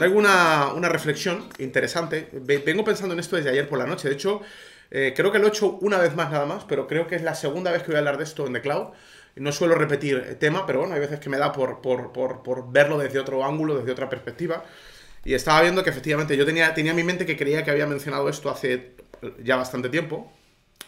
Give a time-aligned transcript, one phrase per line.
[0.00, 2.28] traigo una, una reflexión interesante.
[2.32, 4.08] Ve- Vengo pensando en esto desde ayer por la noche.
[4.08, 4.40] De hecho,
[4.90, 7.22] eh, creo que lo he hecho una vez más nada más, pero creo que es
[7.22, 8.88] la segunda vez que voy a hablar de esto en The Cloud.
[9.36, 12.72] No suelo repetir tema, pero bueno, hay veces que me da por, por, por, por
[12.72, 14.64] verlo desde otro ángulo, desde otra perspectiva.
[15.24, 17.86] Y estaba viendo que efectivamente yo tenía, tenía en mi mente que creía que había
[17.86, 18.94] mencionado esto hace
[19.44, 20.32] ya bastante tiempo.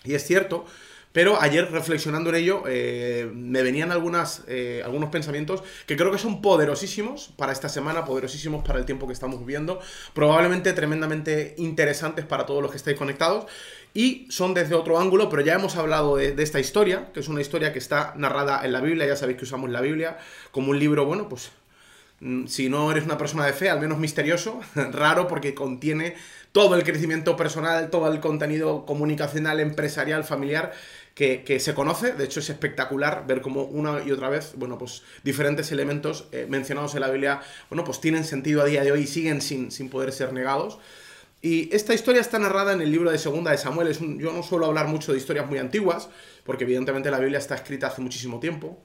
[0.04, 0.66] Y es cierto,
[1.12, 6.18] pero ayer reflexionando en ello eh, me venían algunas, eh, algunos pensamientos que creo que
[6.18, 9.80] son poderosísimos para esta semana, poderosísimos para el tiempo que estamos viviendo,
[10.14, 13.46] probablemente tremendamente interesantes para todos los que estáis conectados.
[13.94, 17.42] Y son desde otro ángulo, pero ya hemos hablado de, esta historia, que es una
[17.42, 20.16] historia que está narrada en la Biblia, ya sabéis que usamos la Biblia
[20.50, 21.50] como un libro, bueno, pues
[22.22, 24.60] Mm, si no eres una persona de fe, al menos misterioso,
[24.92, 26.14] raro porque contiene
[26.52, 30.72] todo el crecimiento personal, todo el contenido comunicacional, empresarial, familiar
[31.14, 32.12] que, que se conoce.
[32.12, 36.46] De hecho, es espectacular ver cómo una y otra vez, bueno, pues diferentes elementos eh,
[36.48, 39.70] mencionados en la Biblia, bueno, pues tienen sentido a día de hoy y siguen sin,
[39.70, 40.78] sin poder ser negados.
[41.44, 43.92] Y esta historia está narrada en el libro de Segunda de Samuel.
[44.18, 46.08] Yo no suelo hablar mucho de historias muy antiguas,
[46.44, 48.80] porque evidentemente la Biblia está escrita hace muchísimo tiempo.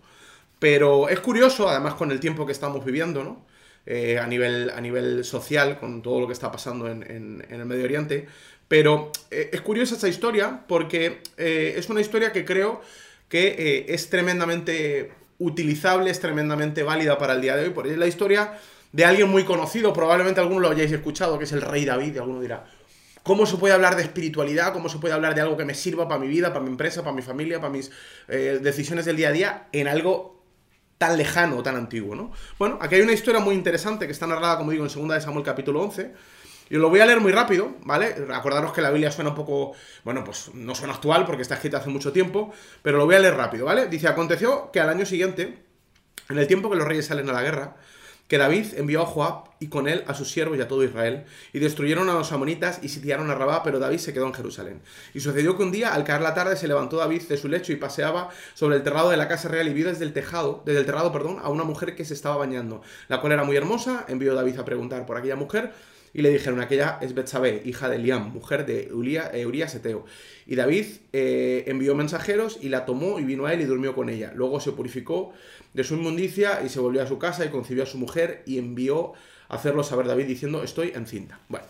[0.60, 3.46] Pero es curioso, además con el tiempo que estamos viviendo, ¿no?
[3.86, 7.66] Eh, a, nivel, a nivel social, con todo lo que está pasando en- en el
[7.66, 8.28] Medio Oriente.
[8.68, 12.82] Pero eh, es curiosa esta historia porque eh, es una historia que creo
[13.30, 17.70] que eh, es tremendamente utilizable, es tremendamente válida para el día de hoy.
[17.72, 18.60] Porque es la historia
[18.92, 22.18] de alguien muy conocido, probablemente alguno lo hayáis escuchado, que es el rey David, y
[22.18, 22.66] alguno dirá,
[23.24, 24.72] ¿Cómo se puede hablar de espiritualidad?
[24.72, 27.02] ¿Cómo se puede hablar de algo que me sirva para mi vida, para mi empresa,
[27.04, 27.92] para mi familia, para mis
[28.28, 30.38] decisiones del día a día en algo
[30.98, 32.32] tan lejano, tan antiguo, ¿no?
[32.58, 35.22] Bueno, aquí hay una historia muy interesante que está narrada, como digo, en 2 de
[35.22, 36.14] Samuel capítulo 11.
[36.70, 38.16] Y lo voy a leer muy rápido, ¿vale?
[38.34, 39.74] Acordaros que la Biblia suena un poco,
[40.04, 43.20] bueno, pues no suena actual porque está escrita hace mucho tiempo, pero lo voy a
[43.20, 43.88] leer rápido, ¿vale?
[43.88, 45.64] Dice, aconteció que al año siguiente,
[46.30, 47.76] en el tiempo que los reyes salen a la guerra,
[48.28, 51.24] que David envió a Joab y con él a sus siervos y a todo Israel,
[51.54, 54.82] y destruyeron a los amonitas y sitiaron a Rabá, pero David se quedó en Jerusalén.
[55.14, 57.72] Y sucedió que un día, al caer la tarde, se levantó David de su lecho
[57.72, 60.82] y paseaba sobre el terrado de la casa real y vio desde el tejado, desde
[60.82, 64.06] el terrado, perdón, a una mujer que se estaba bañando, la cual era muy hermosa,
[64.08, 65.72] envió David a preguntar por aquella mujer,
[66.18, 70.04] y le dijeron, aquella es Betsabé, hija de Liam, mujer de eh, Urías Eteo.
[70.48, 74.10] Y David eh, envió mensajeros y la tomó y vino a él y durmió con
[74.10, 74.32] ella.
[74.34, 75.34] Luego se purificó
[75.76, 78.58] de su inmundicia y se volvió a su casa y concibió a su mujer y
[78.58, 79.14] envió
[79.48, 81.40] a hacerlo saber David diciendo, estoy encinta.
[81.50, 81.68] Bueno,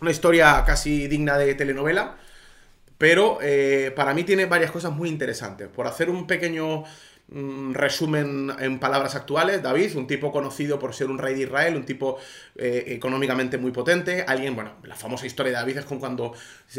[0.00, 2.18] una historia casi digna de telenovela,
[2.96, 5.66] pero eh, para mí tiene varias cosas muy interesantes.
[5.66, 6.84] Por hacer un pequeño
[7.74, 11.84] resumen en palabras actuales, David, un tipo conocido por ser un rey de Israel, un
[11.84, 12.18] tipo
[12.56, 16.34] eh, económicamente muy potente, alguien, bueno, la famosa historia de David es con cuando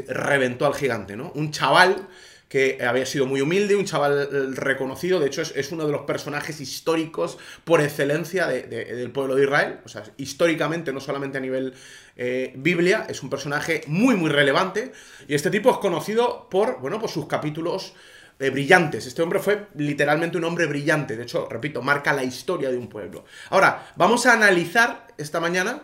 [0.08, 1.32] reventó al gigante, ¿no?
[1.36, 2.08] Un chaval
[2.50, 5.92] que había sido muy humilde, un chaval eh, reconocido, de hecho es, es uno de
[5.92, 11.40] los personajes históricos por excelencia de- del pueblo de Israel, o sea, históricamente, no solamente
[11.40, 11.74] a nivel
[12.16, 14.92] eh, Biblia, es un personaje muy, muy relevante,
[15.28, 17.96] y este tipo es conocido por, bueno, por sus capítulos
[18.40, 19.06] brillantes.
[19.06, 22.90] Este hombre fue literalmente un hombre brillante, de hecho, repito, marca la historia de un
[22.90, 23.26] pueblo.
[23.50, 25.82] Ahora, vamos a analizar esta mañana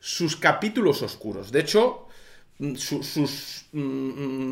[0.00, 2.06] sus capítulos oscuros, de hecho,
[2.58, 3.80] mm, su- sus mm,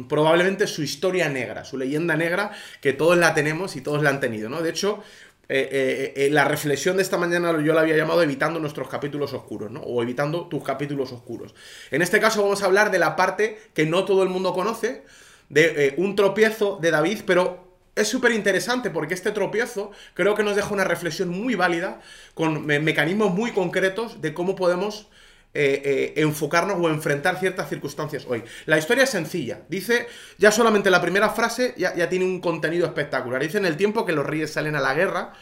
[0.00, 4.10] mm, probablemente su historia negra, su leyenda negra, que todos la tenemos y todos la
[4.10, 4.62] han tenido, ¿no?
[4.62, 5.02] De hecho,
[5.48, 9.32] eh, eh, eh, la reflexión de esta mañana yo la había llamado evitando nuestros capítulos
[9.32, 9.80] oscuros, ¿no?
[9.80, 11.54] O evitando tus capítulos oscuros.
[11.92, 15.04] En este caso vamos a hablar de la parte que no todo el mundo conoce,
[15.48, 17.64] de eh, un tropiezo de David, pero
[17.94, 22.00] es súper interesante porque este tropiezo creo que nos deja una reflexión muy válida
[22.34, 25.08] con me- mecanismos muy concretos de cómo podemos
[25.54, 28.44] eh, eh, enfocarnos o enfrentar ciertas circunstancias hoy.
[28.66, 29.60] La historia es sencilla.
[29.70, 30.06] Dice,
[30.36, 33.40] ya solamente la primera frase ya, ya tiene un contenido espectacular.
[33.40, 35.32] Dice, en el tiempo que los reyes salen a la guerra,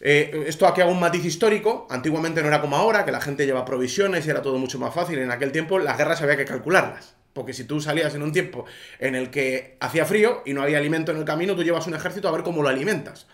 [0.00, 1.86] esto aquí hago un matiz histórico.
[1.88, 4.92] Antiguamente no era como ahora, que la gente lleva provisiones y era todo mucho más
[4.92, 5.20] fácil.
[5.20, 7.14] En aquel tiempo las guerras había que calcularlas.
[7.32, 8.66] Porque si tú salías en un tiempo
[8.98, 11.94] en el que hacía frío y no había alimento en el camino, tú llevas un
[11.94, 13.26] ejército a ver cómo lo alimentas.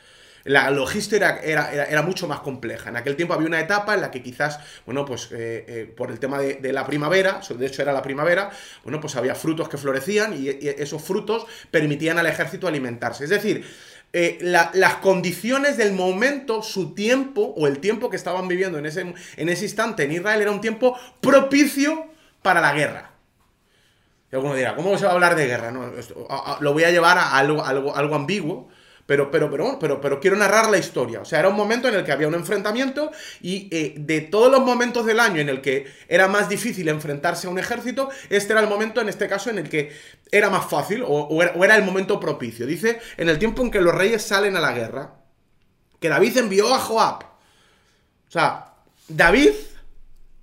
[0.45, 2.89] La logística era, era, era- mucho más compleja.
[2.89, 6.11] En aquel tiempo había una etapa en la que quizás, bueno, pues eh, eh, por
[6.11, 8.51] el tema de, la primavera, de hecho era la primavera,
[8.85, 13.25] bueno, pues había frutos que florecían y, esos frutos permitían al ejército alimentarse.
[13.25, 13.65] Es decir,
[14.13, 18.87] eh, la- las condiciones del momento, su tiempo o el tiempo que estaban viviendo en
[18.87, 22.07] ese, en ese instante en Israel era un tiempo propicio
[22.43, 23.08] para la guerra.
[24.31, 25.71] Y alguno dirá, ¿cómo se va a hablar de guerra?
[25.71, 25.91] No,
[26.61, 28.69] lo voy a llevar a algo, algo, algo ambiguo,
[29.07, 31.21] pero, pero, pero, pero, pero quiero narrar la historia.
[31.21, 33.11] O sea, era un momento en el que había un enfrentamiento
[33.41, 37.47] y eh, de todos los momentos del año en el que era más difícil enfrentarse
[37.47, 39.93] a un ejército, este era el momento, en este caso, en el que
[40.31, 42.67] era más fácil o era, o era el momento propicio.
[42.67, 45.15] Dice, en el tiempo en que los reyes salen a la guerra,
[46.01, 47.25] que David envió a Joab.
[47.25, 48.75] O sea,
[49.09, 49.53] David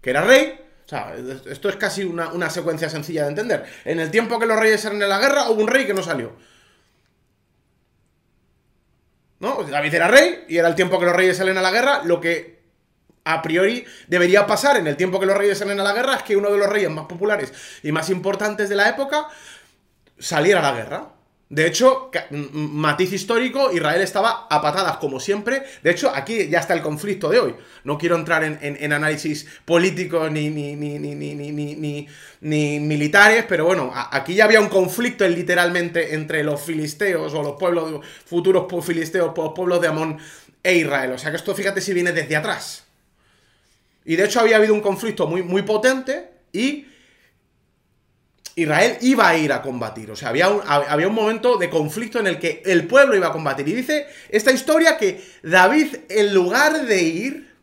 [0.05, 0.61] que era rey.
[0.85, 1.15] O sea,
[1.49, 3.65] esto es casi una, una secuencia sencilla de entender.
[3.85, 6.03] En el tiempo que los reyes eran en la guerra, hubo un rey que no
[6.03, 6.33] salió.
[9.39, 9.63] ¿No?
[9.63, 12.01] David era rey y era el tiempo que los reyes salen a la guerra.
[12.03, 12.59] Lo que
[13.23, 16.23] a priori debería pasar en el tiempo que los reyes salen a la guerra es
[16.23, 17.51] que uno de los reyes más populares
[17.81, 19.27] y más importantes de la época
[20.19, 21.14] saliera a la guerra.
[21.55, 22.11] De hecho,
[22.51, 25.63] matiz histórico, Israel estaba a patadas como siempre.
[25.81, 27.55] De hecho, aquí ya está el conflicto de hoy.
[27.85, 32.09] No quiero entrar en, análisis políticos ni, ni,
[32.81, 38.05] militares, pero bueno, aquí ya había un conflicto literalmente entre los filisteos o los pueblos,
[38.25, 40.17] futuros filisteos, pueblos de Amón
[40.61, 41.13] e Israel.
[41.13, 42.83] O sea que esto, fíjate si viene desde atrás.
[44.03, 46.85] Y de hecho había habido un conflicto muy, muy potente y
[48.55, 50.09] Israel iba a ir a combatir.
[50.11, 53.27] O sea, había un, había un momento de conflicto en el que el pueblo iba
[53.27, 53.67] a combatir.
[53.67, 57.53] Y dice esta historia que David, en lugar de ir,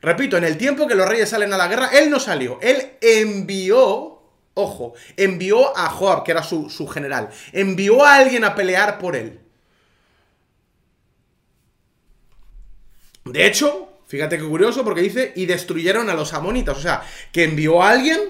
[0.00, 2.60] repito, en el tiempo que los reyes salen a la guerra, él no salió.
[2.62, 4.22] Él envió,
[4.54, 7.30] ojo, envió a Joab, que era su, su general.
[7.52, 9.40] Envió a alguien a pelear por él.
[13.24, 16.78] De hecho, fíjate qué curioso, porque dice, y destruyeron a los amonitas.
[16.78, 18.20] O sea, que envió a alguien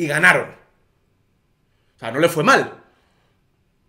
[0.00, 0.48] y ganaron.
[1.96, 2.72] O sea, no le fue mal.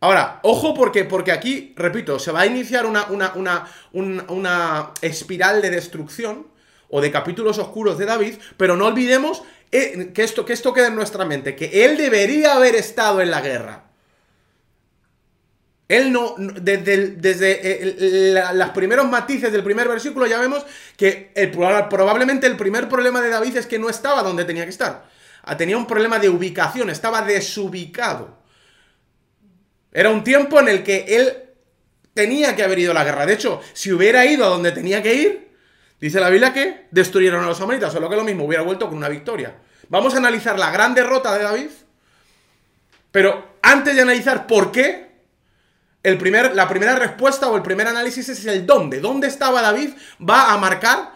[0.01, 5.61] Ahora, ojo porque, porque aquí, repito, se va a iniciar una, una, una, una, espiral
[5.61, 6.47] de destrucción
[6.89, 10.87] o de capítulos oscuros de David, pero no olvidemos eh, que, esto, que esto quede
[10.87, 13.83] en nuestra mente, que él debería haber estado en la guerra.
[15.87, 20.65] Él no, desde, desde eh, los primeros matices del primer versículo ya vemos
[20.97, 24.71] que el, probablemente el primer problema de David es que no estaba donde tenía que
[24.71, 25.20] estar.
[25.43, 28.37] Ah, tenía un problema de ubicación, estaba desubicado.
[29.91, 31.33] Era un tiempo en el que él
[32.13, 33.25] tenía que haber ido a la guerra.
[33.25, 35.51] De hecho, si hubiera ido a donde tenía que ir,
[35.99, 38.97] dice la Biblia que destruyeron a los amonitas, solo que lo mismo, hubiera vuelto con
[38.97, 39.55] una victoria.
[39.89, 41.69] Vamos a analizar la gran derrota de David,
[43.11, 45.11] pero antes de analizar por qué,
[46.03, 48.99] el primer, la primera respuesta o el primer análisis es el dónde.
[48.99, 49.91] ¿Dónde estaba David?
[50.27, 51.13] Va a marcar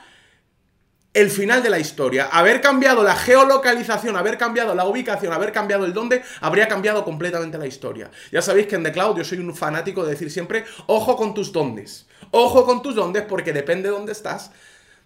[1.16, 2.26] el final de la historia.
[2.26, 7.58] Haber cambiado la geolocalización, haber cambiado la ubicación, haber cambiado el dónde, habría cambiado completamente
[7.58, 8.12] la historia.
[8.34, 11.34] Ya sabéis que en The Cloud yo soy un fanático de decir siempre, ojo con
[11.34, 12.06] tus dóndes.
[12.32, 14.52] Ojo con tus dóndes porque depende de dónde estás,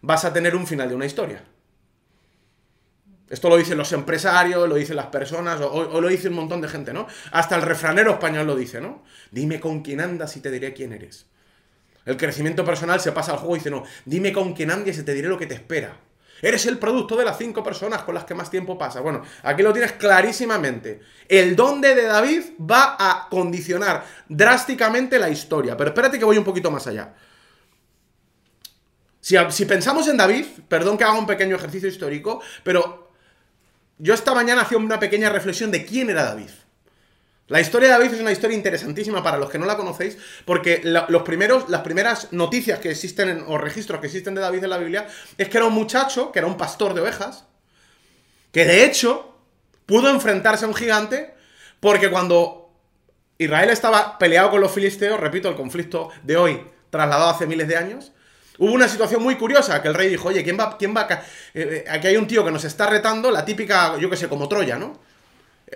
[0.02, 1.44] vas a tener un final de una historia.
[3.30, 6.68] Esto lo dicen los empresarios, lo dicen las personas, o, lo dice un montón de
[6.70, 7.06] gente, ¿no?
[7.32, 9.04] Hasta el refranero español lo dice, ¿no?
[9.30, 11.28] Dime con quién andas y te diré quién eres.
[12.10, 15.04] El crecimiento personal se pasa al juego y dice, no, dime con quién andes y
[15.04, 15.96] te diré lo que te espera.
[16.42, 19.00] Eres el producto de las cinco personas con las que más tiempo pasa.
[19.00, 21.02] Bueno, aquí lo tienes clarísimamente.
[21.28, 25.78] El dónde de David va a condicionar drásticamente la historia.
[25.78, 27.14] Pero espérate que voy un poquito más allá.
[29.22, 33.12] Si, si pensamos en David, perdón que haga un pequeño ejercicio histórico, pero
[34.00, 36.50] yo esta mañana hacía una pequeña reflexión de quién era David.
[37.50, 40.82] La historia de David es una historia interesantísima para los que no la conocéis, porque
[40.84, 44.78] los primeros, las primeras noticias que existen o registros que existen de David en la
[44.78, 47.46] Biblia es que era un muchacho, que era un pastor de ovejas,
[48.52, 49.36] que de hecho
[49.88, 51.34] pudo enfrentarse a un gigante,
[51.80, 52.72] porque cuando
[53.40, 56.62] Israel estaba peleado con los filisteos, repito, el conflicto de hoy
[56.92, 58.12] trasladado hace miles de años,
[58.62, 61.08] Hubo una situación muy curiosa que el rey dijo, oye, ¿quién va, quién va?
[61.10, 61.20] Eh,
[61.54, 64.50] eh, aquí hay un tío que nos está retando, la típica, yo qué sé, como
[64.50, 65.00] Troya, ¿no?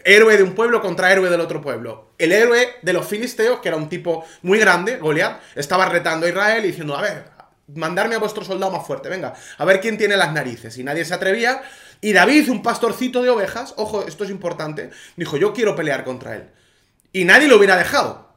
[0.04, 2.14] Héroe de un pueblo contra héroe del otro pueblo.
[2.18, 6.30] El héroe de los filisteos, que era un tipo muy grande, Goliat, estaba retando a
[6.30, 7.26] Israel y diciendo, a ver,
[7.68, 10.78] mandarme a vuestro soldado más fuerte, venga, a ver quién tiene las narices.
[10.78, 11.62] Y nadie se atrevía.
[12.02, 16.36] Y David, un pastorcito de ovejas, ojo, esto es importante, dijo, yo quiero pelear contra
[16.36, 16.50] él.
[17.12, 18.34] Y nadie lo hubiera dejado.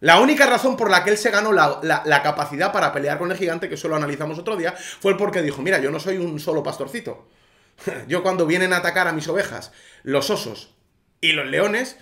[0.00, 3.32] La única razón por la que él se ganó la, la, capacidad para pelear con
[3.32, 6.18] el gigante, que eso lo analizamos otro día, fue porque dijo, mira, yo no soy
[6.18, 7.26] un solo pastorcito.
[8.08, 10.74] Yo cuando vienen a atacar a mis ovejas, los osos
[11.20, 11.96] y los leones,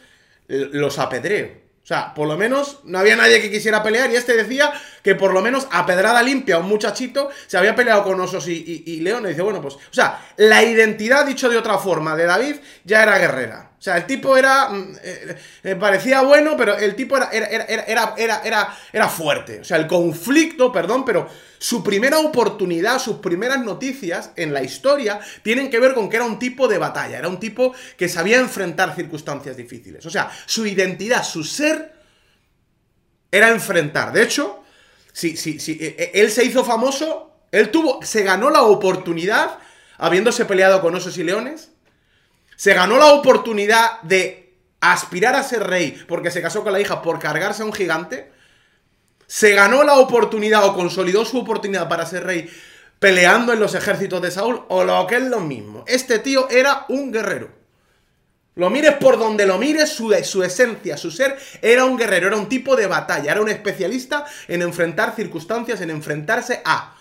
[0.49, 1.67] los apedreo.
[1.83, 4.73] O sea, por lo menos no había nadie que quisiera pelear y este decía
[5.05, 9.01] que por lo menos a pedrada limpia un muchachito se había peleado con osos y,
[9.03, 9.31] leones.
[9.31, 13.19] Dice, bueno, pues, o sea, la identidad, dicho de otra forma, de David ya era
[13.19, 13.71] guerrera.
[13.79, 14.71] O sea, el tipo era.
[14.71, 19.61] Mm, eh, eh, parecía bueno, pero el tipo era era, era, era, era, era, fuerte.
[19.61, 21.29] O sea, el conflicto, perdón, pero
[21.59, 26.25] su primera oportunidad, sus primeras noticias en la historia tienen que ver con que era
[26.25, 27.19] un tipo de batalla.
[27.19, 30.05] Era un tipo que sabía enfrentar circunstancias difíciles.
[30.07, 31.93] O sea, su identidad, su ser,
[33.31, 34.13] era enfrentar.
[34.13, 34.65] De hecho,
[35.13, 38.03] si, si, si eh, él se hizo famoso, él tuvo.
[38.03, 39.59] Se ganó la oportunidad
[39.99, 41.76] habiéndose peleado con osos y leones
[42.57, 47.03] se ganó la oportunidad de aspirar a ser rey porque se casó con la hija
[47.03, 48.33] por cargarse a un gigante.
[49.27, 52.51] Se ganó la oportunidad o consolidó su oportunidad para ser rey
[52.99, 55.85] peleando en los ejércitos de Saúl, o lo que es lo mismo.
[55.87, 57.51] Este tío era un guerrero.
[58.55, 62.37] Lo mires por donde lo mires, su, su, esencia, su ser, era un guerrero, era
[62.37, 66.96] un tipo de batalla, era un especialista en enfrentar circunstancias, en enfrentarse a.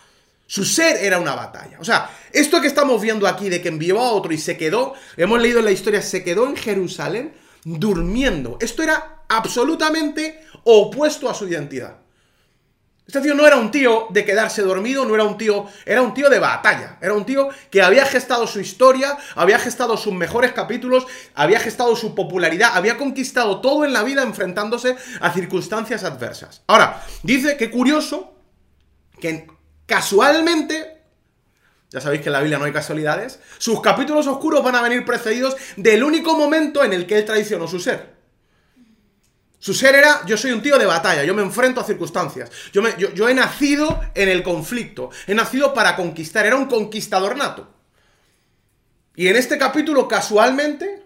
[0.47, 1.77] Su ser era una batalla.
[1.79, 4.93] O sea, esto que estamos viendo aquí de que envió a otro y se quedó,
[5.17, 7.33] hemos leído en la historia, se quedó en Jerusalén
[7.63, 8.57] durmiendo.
[8.61, 11.97] Esto era absolutamente opuesto a su identidad.
[13.07, 16.15] Este tío no era un tío de quedarse dormido, no era un tío, era un
[16.15, 20.53] tío de batalla, era un tío que había gestado su historia, había gestado sus mejores
[20.53, 26.63] capítulos, había gestado su popularidad, había conquistado todo en la vida enfrentándose a circunstancias adversas.
[26.65, 28.33] Ahora, dice que curioso
[29.19, 29.47] que
[29.85, 31.01] casualmente,
[31.89, 35.05] ya sabéis que en la Biblia no hay casualidades, sus capítulos oscuros van a venir
[35.05, 38.15] precedidos del único momento en el que él traicionó su ser.
[39.59, 42.83] Su ser era, yo soy un tío de batalla, yo me enfrento a circunstancias, yo,
[42.97, 47.67] yo, he nacido en el conflicto, he nacido para conquistar, era un conquistador nato.
[49.15, 51.03] Y en este capítulo, casualmente,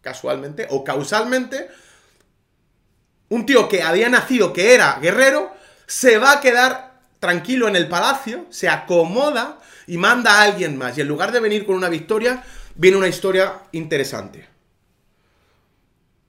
[0.00, 1.68] casualmente o causalmente,
[3.28, 5.54] un tío que había nacido, que era guerrero,
[5.86, 6.89] se va a quedar
[7.20, 10.98] tranquilo en el palacio, se acomoda y manda a alguien más.
[10.98, 12.42] Y en lugar de venir con una victoria,
[12.74, 14.48] viene una historia interesante.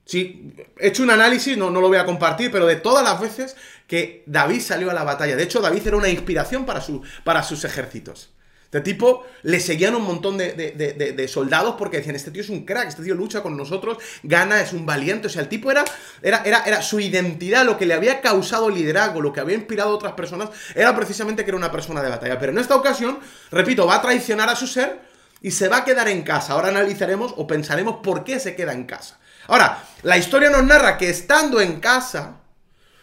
[0.04, 3.20] Sí, he hecho un análisis, no, no lo voy a compartir, pero de todas las
[3.20, 3.56] veces
[3.86, 5.36] que David salió a la batalla.
[5.36, 8.31] De hecho, David era una inspiración para, su, para sus ejércitos.
[8.72, 12.88] Este tipo le seguían un montón de, soldados porque decían, este tío es un crack,
[12.88, 15.26] este tío lucha con nosotros, gana, es un valiente.
[15.26, 15.84] O sea, el tipo era,
[16.22, 19.90] era, era, era su identidad, lo que le había causado liderazgo, lo que había inspirado
[19.90, 22.38] a otras personas, era precisamente que era una persona de batalla.
[22.38, 23.18] Pero en esta ocasión,
[23.50, 25.02] repito, va a traicionar a su ser
[25.42, 26.54] y se va a quedar en casa.
[26.54, 29.18] Ahora analizaremos o pensaremos por qué se queda en casa.
[29.48, 32.36] Ahora, la historia nos narra que estando en casa,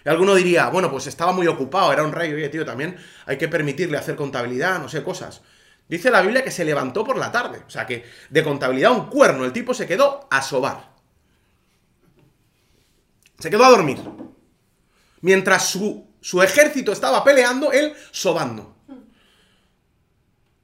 [0.03, 2.97] y alguno diría, bueno, pues estaba muy ocupado, era un rey, oye, tío, también
[3.27, 5.43] hay que permitirle hacer contabilidad, no sé, cosas.
[5.89, 9.09] Dice la Biblia que se levantó por la tarde, o sea que de contabilidad un
[9.09, 10.87] cuerno, el tipo se quedó a sobar.
[13.39, 13.99] Se quedó a dormir.
[15.21, 18.75] Mientras su, su ejército estaba peleando, él sobando.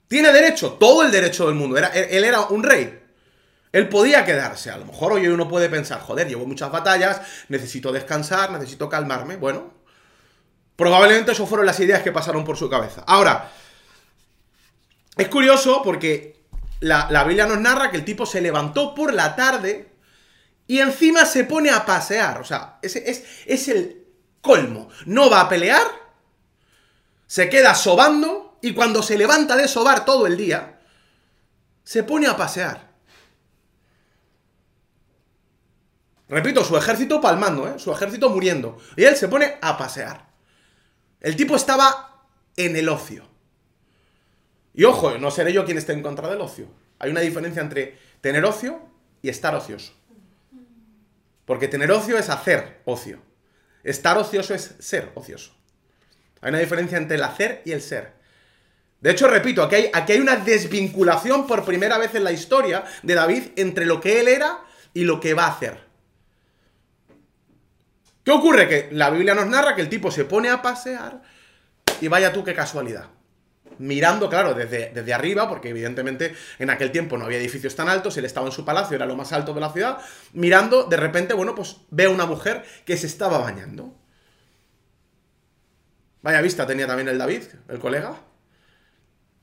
[0.08, 1.76] Tiene derecho, todo el derecho del mundo.
[1.76, 3.02] Era, él era un rey.
[3.72, 4.70] Él podía quedarse.
[4.70, 9.38] A lo mejor hoy uno puede pensar, joder, llevo muchas batallas, necesito descansar, necesito calmarme.
[9.38, 9.74] Bueno,
[10.76, 13.04] probablemente eso fueron las ideas que pasaron por su cabeza.
[13.08, 13.52] Ahora,
[15.18, 16.44] es curioso porque
[16.80, 19.92] la, Biblia nos narra que el tipo se levantó por la tarde
[20.68, 22.42] y encima se pone a pasear.
[22.42, 24.08] O sea, es, es el
[24.42, 24.90] colmo.
[25.06, 25.86] No va a pelear,
[27.28, 30.80] se queda sobando y cuando se levanta de sobar todo el día,
[31.84, 32.96] se pone a pasear.
[36.28, 37.78] Repito, su ejército palmando, ¿eh?
[37.78, 38.78] su ejército muriendo.
[38.96, 40.28] Y él se pone a pasear.
[41.22, 43.35] El tipo estaba en el ocio.
[44.76, 46.68] Y ojo, no seré yo quien esté en contra del ocio.
[47.00, 48.80] Hay una diferencia entre tener ocio
[49.22, 49.94] y estar ocioso.
[51.46, 53.20] Porque tener ocio es hacer ocio.
[53.84, 55.56] Estar ocioso es ser ocioso.
[56.42, 58.14] Hay una diferencia entre el hacer y el ser.
[59.00, 62.84] De hecho, repito, aquí hay, aquí hay una desvinculación por primera vez en la historia
[63.04, 64.60] de David entre lo que él era
[64.94, 65.86] y lo que va a hacer.
[68.24, 68.68] ¿Qué ocurre?
[68.68, 71.22] Que la Biblia nos narra que el tipo se pone a pasear
[72.02, 73.15] y vaya tú qué casualidad.
[73.80, 78.18] Mirando, claro, desde, desde arriba, porque evidentemente en aquel tiempo no había edificios tan altos,
[78.18, 80.00] él estaba en su palacio, era lo más alto de la ciudad,
[80.34, 83.94] mirando, de repente, bueno, pues ve a una mujer que se estaba bañando.
[86.22, 88.16] Vaya vista tenía también el David, el colega.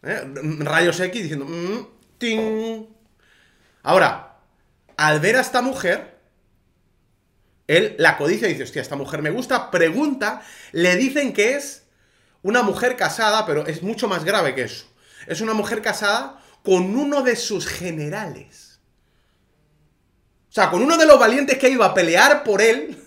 [0.03, 0.23] ¿Eh?
[0.61, 1.45] Rayos X diciendo...
[1.45, 1.87] Mm,
[2.19, 2.87] ting.
[3.83, 4.39] Ahora,
[4.97, 6.19] al ver a esta mujer,
[7.67, 11.82] él la codicia y dice, hostia, esta mujer me gusta, pregunta, le dicen que es
[12.42, 14.87] una mujer casada, pero es mucho más grave que eso.
[15.26, 18.80] Es una mujer casada con uno de sus generales.
[20.49, 23.02] O sea, con uno de los valientes que iba a pelear por él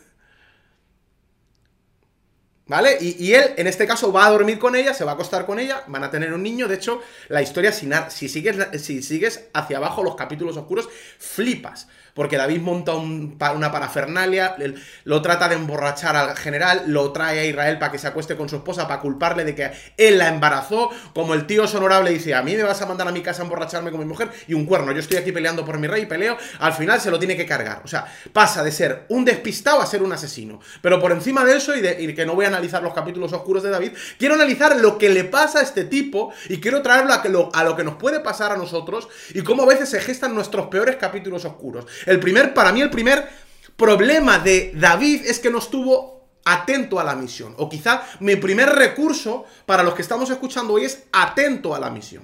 [2.67, 2.97] ¿Vale?
[2.99, 5.59] Y, él, en este caso, va a dormir con ella, se va a acostar con
[5.59, 6.67] ella, van a tener un niño.
[6.67, 10.89] De hecho, la historia, si, si, sigues, si sigues hacia abajo los capítulos oscuros,
[11.19, 11.87] flipas.
[12.15, 14.55] Porque David monta una parafernalia,
[15.03, 18.47] lo trata de emborrachar al general, lo trae a Israel para que se acueste con
[18.47, 20.89] su esposa, para culparle de que él la embarazó.
[21.13, 23.41] Como el tío es honorable dice, a mí me vas a mandar a mi casa
[23.41, 24.93] a emborracharme con mi mujer y un cuerno.
[24.93, 26.37] Yo estoy aquí peleando por mi rey, peleo.
[26.59, 27.81] Al final se lo tiene que cargar.
[27.83, 30.61] O sea, pasa de ser un despistado a ser un asesino.
[30.81, 33.61] Pero por encima de eso, y, de, que no voy a analizar los capítulos oscuros
[33.61, 37.13] de David, quiero analizar lo que le pasa a este tipo y quiero traerlo
[37.53, 40.67] a lo que nos puede pasar a nosotros y cómo a veces se gestan nuestros
[40.67, 41.85] peores capítulos oscuros.
[42.05, 43.27] El primer, para mí, el primer
[43.75, 47.53] problema de David es que no estuvo atento a la misión.
[47.57, 51.89] O quizá mi primer recurso para los que estamos escuchando hoy es atento a la
[51.89, 52.23] misión.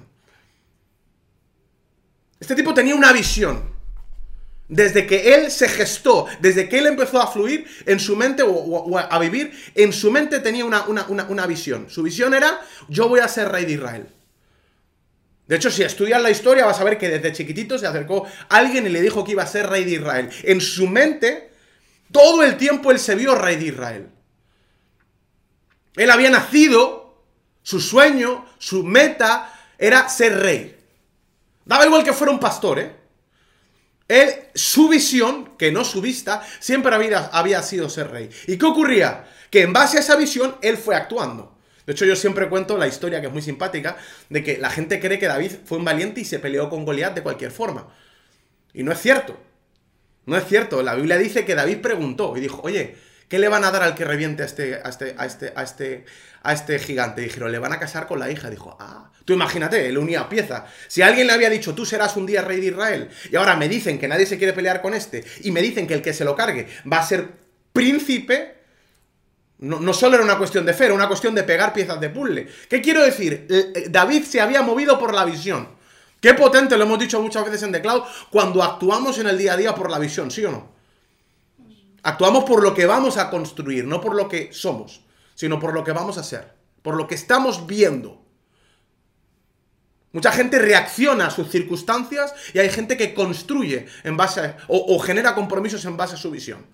[2.38, 3.70] Este tipo tenía una visión.
[4.68, 8.98] Desde que él se gestó, desde que él empezó a fluir en su mente o,
[8.98, 11.90] a vivir, en su mente tenía una, una, visión.
[11.90, 12.58] Su visión era,
[12.88, 14.08] yo voy a ser rey de Israel.
[15.52, 18.86] De hecho, si estudias la historia vas a ver que desde chiquitito se acercó alguien
[18.86, 20.30] y le dijo que iba a ser rey de Israel.
[20.44, 21.52] En su mente,
[22.10, 24.08] todo el tiempo él se vio rey de Israel.
[25.96, 27.22] Él había nacido,
[27.62, 30.74] su sueño, su meta era ser rey.
[31.66, 32.96] Daba igual que fuera un pastor, ¿eh?
[34.08, 38.30] Él, su visión, que no su vista, siempre había, había sido ser rey.
[38.46, 39.28] ¿Y qué ocurría?
[39.50, 41.58] Que en base a esa visión, él fue actuando.
[41.86, 43.96] De hecho, yo siempre cuento la historia, que es muy simpática,
[44.28, 47.14] de que la gente cree que David fue un valiente y se peleó con Goliat
[47.14, 47.88] de cualquier forma.
[48.72, 49.38] Y no es cierto.
[50.26, 50.82] No es cierto.
[50.82, 52.96] La Biblia dice que David preguntó y dijo, oye,
[53.28, 55.62] ¿qué le van a dar al que reviente a este, a este, a este, a
[55.62, 56.04] este,
[56.42, 57.22] a este gigante?
[57.22, 58.48] Dijeron, le van a casar con la hija.
[58.48, 60.66] Dijo, ah, tú imagínate, él unía pieza.
[60.86, 63.68] Si alguien le había dicho, tú serás un día rey de Israel, y ahora me
[63.68, 66.24] dicen que nadie se quiere pelear con este, y me dicen que el que se
[66.24, 67.28] lo cargue va a ser
[67.72, 68.61] príncipe,
[69.62, 72.48] no, solo era una cuestión de fe, era una cuestión de pegar piezas de puzzle.
[72.68, 73.46] ¿Qué quiero decir?
[73.48, 75.68] Eh, eh, David se había movido por la visión.
[76.20, 79.52] Qué potente, lo hemos dicho muchas veces en The Cloud, cuando actuamos en el día
[79.52, 80.72] a día por la visión, ¿sí o no?
[82.02, 85.04] Actuamos por lo que vamos a construir, no por lo que somos,
[85.36, 86.52] sino por lo que vamos a ser,
[86.82, 88.20] por lo que estamos viendo.
[90.10, 94.98] Mucha gente reacciona a sus circunstancias y hay gente que construye en base a, o
[94.98, 96.66] genera compromisos en base a su visión.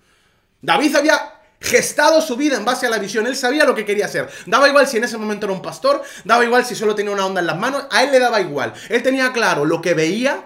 [0.61, 3.27] David había gestado su vida en base a la visión.
[3.27, 4.29] Él sabía lo que quería hacer.
[4.45, 7.25] Daba igual si en ese momento era un pastor, daba igual si solo tenía una
[7.25, 8.73] onda en las manos, a él le daba igual.
[8.89, 10.45] Él tenía claro lo que veía,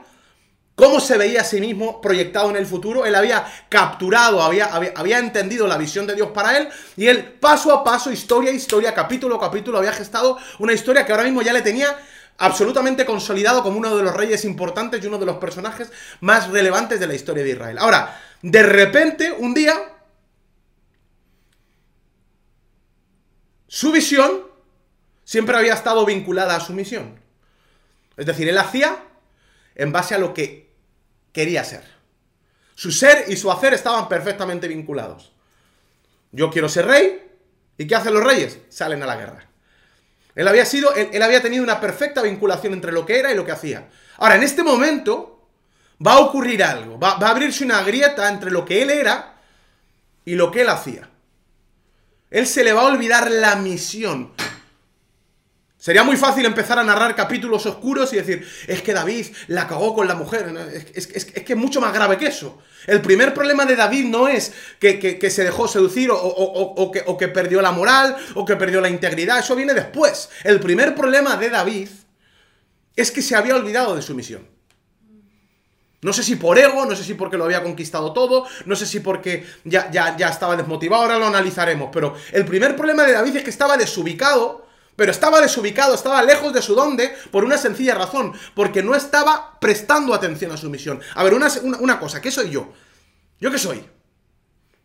[0.75, 3.05] cómo se veía a sí mismo proyectado en el futuro.
[3.05, 7.72] Él había capturado, había, había, entendido la visión de Dios para él y él paso
[7.72, 11.41] a paso, historia a historia, capítulo a capítulo, había gestado una historia que ahora mismo
[11.41, 11.96] ya le tenía
[12.38, 16.99] absolutamente consolidado como uno de los reyes importantes y uno de los personajes más relevantes
[16.99, 17.78] de la historia de Israel.
[17.80, 19.92] Ahora, de repente, un día,
[23.73, 24.43] Su visión
[25.23, 27.19] siempre había estado vinculada a su misión.
[28.15, 29.03] Es decir, él hacía
[29.73, 30.69] en base a lo que
[31.31, 31.83] quería ser.
[32.75, 35.31] Su ser y su hacer estaban perfectamente vinculados.
[36.31, 37.31] Yo quiero ser rey.
[37.75, 38.59] ¿Y qué hacen los reyes?
[38.69, 39.49] Salen a la guerra.
[40.36, 43.43] Él había sido, él, había tenido una perfecta vinculación entre lo que era y lo
[43.43, 43.89] que hacía.
[44.17, 45.49] Ahora, en este momento
[46.05, 46.99] va a ocurrir algo.
[46.99, 49.41] Va, va a abrirse una grieta entre lo que él era
[50.25, 51.09] y lo que él hacía.
[52.34, 54.32] Él se le va a olvidar la misión.
[55.78, 59.93] Sería muy fácil empezar a narrar capítulos oscuros y decir, es que David la cagó
[59.93, 60.52] con la mujer.
[60.96, 62.58] Es, que es mucho más grave que eso.
[62.88, 67.72] El primer problema de David no es que, se dejó seducir o, que, perdió la
[67.72, 69.38] moral o que perdió la integridad.
[69.38, 70.30] Eso viene después.
[70.43, 71.89] El primer problema de David
[72.96, 74.48] es que se había olvidado de su misión.
[76.04, 78.86] No sé si por ego, no sé si porque lo había conquistado todo, no sé
[78.86, 81.89] si porque ya, ya, ya estaba desmotivado, ahora lo analizaremos.
[81.92, 86.54] Pero el primer problema de David es que estaba desubicado, pero estaba desubicado, estaba lejos
[86.54, 91.00] de su donde por una sencilla razón, porque no estaba prestando atención a su misión.
[91.16, 91.48] A ver, una,
[91.80, 92.72] una cosa, ¿qué soy yo?
[93.39, 93.84] ¿Yo qué soy?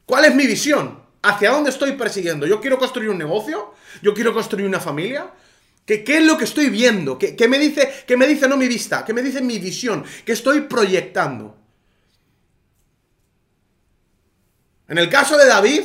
[0.06, 1.02] ¿Cuál es mi visión?
[1.22, 2.46] ¿Hacia dónde estoy persiguiendo?
[2.46, 3.74] ¿Yo quiero construir un negocio?
[4.02, 5.30] ¿Yo quiero construir una familia?
[5.88, 7.16] ¿Qué, es lo que estoy viendo?
[7.18, 9.06] ¿Qué, me dice, ¿Qué me dice no mi vista?
[9.06, 10.04] ¿Qué me dice mi visión?
[10.22, 11.56] ¿Qué estoy proyectando?
[14.86, 15.80] En el caso de David,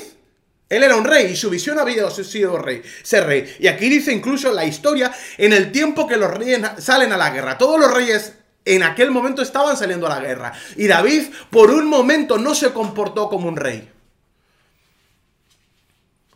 [0.67, 3.55] él era un rey y su visión había sido rey, ser rey.
[3.59, 7.29] Y aquí dice incluso la historia, en el tiempo que los reyes salen a la
[7.29, 7.57] guerra.
[7.57, 8.33] Todos los reyes
[8.65, 10.51] en aquel momento estaban saliendo a la guerra.
[10.75, 13.89] Y David por un momento no se comportó como un rey.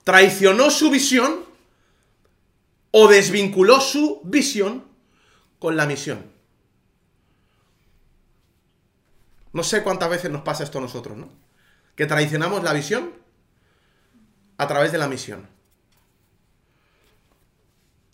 [0.05, 1.46] Traicionó su visión
[2.99, 4.83] o desvinculó su visión
[5.59, 6.25] con la misión.
[9.53, 11.29] No sé cuántas veces nos pasa esto a nosotros, ¿no?
[11.95, 13.13] Que traicionamos la visión
[14.57, 15.47] a través de la misión.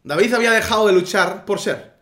[0.04, 1.94] David había dejado de luchar por ser.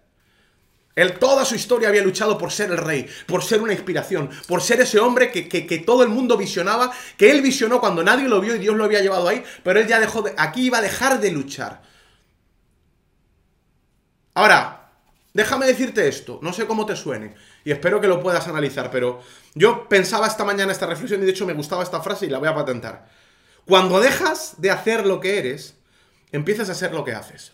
[0.96, 4.60] Él toda su historia había luchado por ser el rey, por ser una inspiración, por
[4.64, 8.42] ser ese hombre que, que, todo el mundo visionaba, que él visionó cuando nadie lo
[8.42, 10.82] vio y Dios lo había llevado ahí, pero él ya dejó de, aquí iba a
[10.82, 11.91] dejar de luchar.
[14.34, 14.92] Ahora,
[15.34, 19.22] déjame decirte esto, no sé cómo te suene, y espero que lo puedas analizar, pero
[19.54, 22.40] yo pensaba esta mañana esta reflexión y de hecho me gustaba esta frase y la
[22.40, 23.10] voy a patentar.
[23.66, 25.76] Cuando dejas de hacer lo que eres,
[26.32, 27.52] empiezas a ser lo que haces.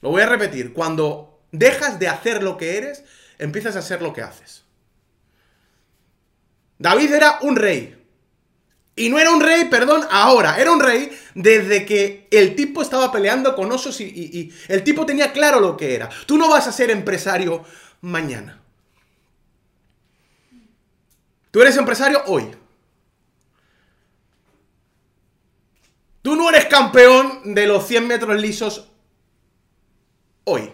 [0.00, 3.04] Lo voy a repetir, cuando dejas de hacer lo que eres,
[3.38, 4.64] empiezas a ser lo que haces.
[6.78, 8.01] David era un rey.
[8.94, 13.10] Y no era un rey, perdón, ahora, era un rey desde que el tipo estaba
[13.10, 16.10] peleando con osos y, y, el tipo tenía claro lo que era.
[16.26, 17.64] Tú no vas a ser empresario
[18.02, 18.60] mañana.
[21.50, 22.50] Tú eres empresario hoy.
[26.20, 28.88] Tú no eres campeón de los 100 metros lisos
[30.44, 30.72] hoy.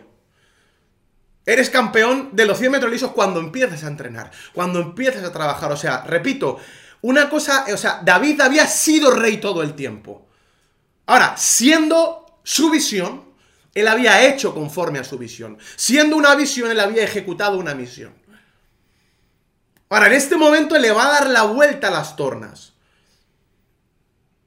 [1.47, 5.73] Eres campeón de los 100 metros lisos cuando empiezas a entrenar, cuando empiezas a trabajar.
[5.73, 6.59] O sea, repito,
[7.03, 10.27] una cosa, o sea, David había sido rey todo el tiempo.
[11.07, 13.25] Ahora, siendo su visión,
[13.75, 15.59] él había hecho conforme a su visión.
[15.77, 18.13] Siendo una visión, él había ejecutado una misión.
[19.89, 22.75] Ahora, en este momento le va a dar la vuelta a las tornas.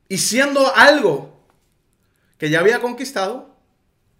[0.08, 1.42] Y siendo algo
[2.38, 3.56] que ya había conquistado,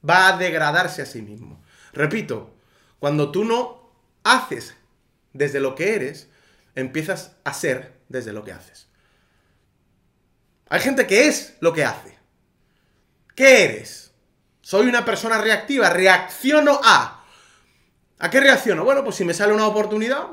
[0.08, 1.62] va a degradarse a sí mismo.
[1.94, 2.56] Repito,
[3.00, 3.92] cuando tú no
[4.24, 4.76] haces
[5.34, 6.30] desde lo que eres,
[6.76, 8.88] empiezas a ser desde lo que haces.
[10.70, 12.18] Hay gente que es lo que hace.
[13.36, 14.12] ¿Qué eres?
[14.62, 17.26] Soy una persona reactiva, reacciono a.
[18.20, 18.84] ¿A qué reacciono?
[18.84, 20.28] Bueno, pues si me sale una oportunidad,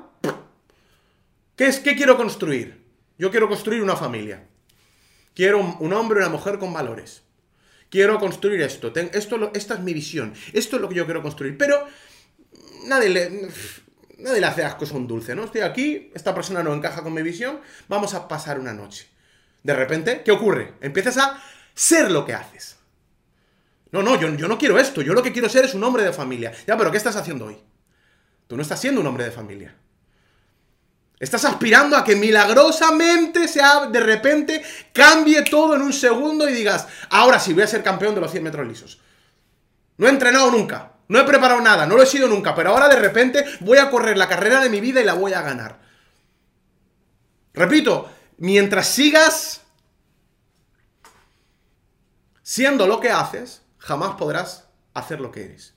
[1.57, 2.85] ¿qué es qué quiero construir?
[3.17, 4.47] Yo quiero construir una familia.
[5.35, 7.23] Quiero un hombre y una mujer con valores.
[7.91, 8.93] Quiero construir esto.
[8.95, 9.51] esto.
[9.55, 10.35] Esta es mi visión.
[10.53, 11.57] Esto es lo que yo quiero construir.
[11.57, 11.87] Pero
[12.87, 13.49] nadie le
[14.19, 15.45] nadie hace las cosas un dulce, ¿no?
[15.45, 19.09] Estoy aquí, esta persona no encaja con mi visión, vamos a pasar una noche.
[19.63, 20.75] De repente, ¿qué ocurre?
[20.81, 21.43] Empiezas a
[21.75, 22.77] ser lo que haces.
[23.91, 26.03] No, no, yo, yo no quiero esto, yo lo que quiero ser es un hombre
[26.03, 26.53] de familia.
[26.67, 27.57] Ya, pero ¿qué estás haciendo hoy?
[28.47, 29.75] Tú no estás siendo un hombre de familia.
[31.21, 36.87] Estás aspirando a que milagrosamente sea, de repente, cambie todo en un segundo y digas,
[37.11, 39.01] ahora sí voy a ser campeón de los 100 metros lisos.
[39.97, 40.93] No he entrenado nunca.
[41.09, 43.91] No he preparado nada, no lo he sido nunca, pero ahora de repente voy a
[43.91, 45.81] correr la carrera de mi vida y la voy a ganar.
[47.55, 49.63] Repito, mientras sigas
[52.43, 55.75] siendo lo que haces, jamás podrás hacer lo que eres.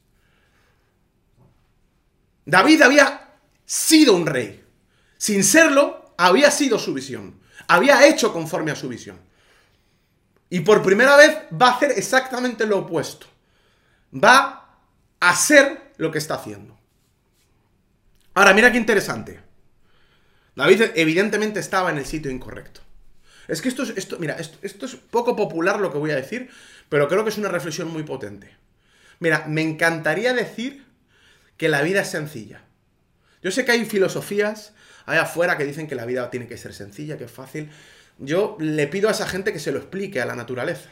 [2.46, 3.30] David había
[3.66, 4.66] sido un rey.
[5.18, 7.40] Sin serlo, había sido su visión.
[7.68, 9.20] Había hecho conforme a su visión.
[10.50, 13.28] Y por primera vez va a hacer exactamente lo opuesto.
[14.14, 14.61] Va
[15.22, 16.78] hacer lo que está haciendo.
[18.34, 19.40] Ahora, mira qué interesante.
[20.56, 22.82] David evidentemente estaba en el sitio incorrecto.
[23.48, 26.50] Es que esto es, esto, mira, esto, es poco popular lo que voy a decir,
[26.90, 28.56] pero creo que es una reflexión muy potente.
[29.20, 30.86] Mira, me encantaría decir
[31.58, 32.64] que la vida es sencilla.
[33.44, 34.74] Yo sé que hay filosofías
[35.06, 37.70] allá afuera que dicen que la vida tiene que ser sencilla, que es fácil.
[38.18, 40.90] Yo le pido a esa gente que se lo explique a la naturaleza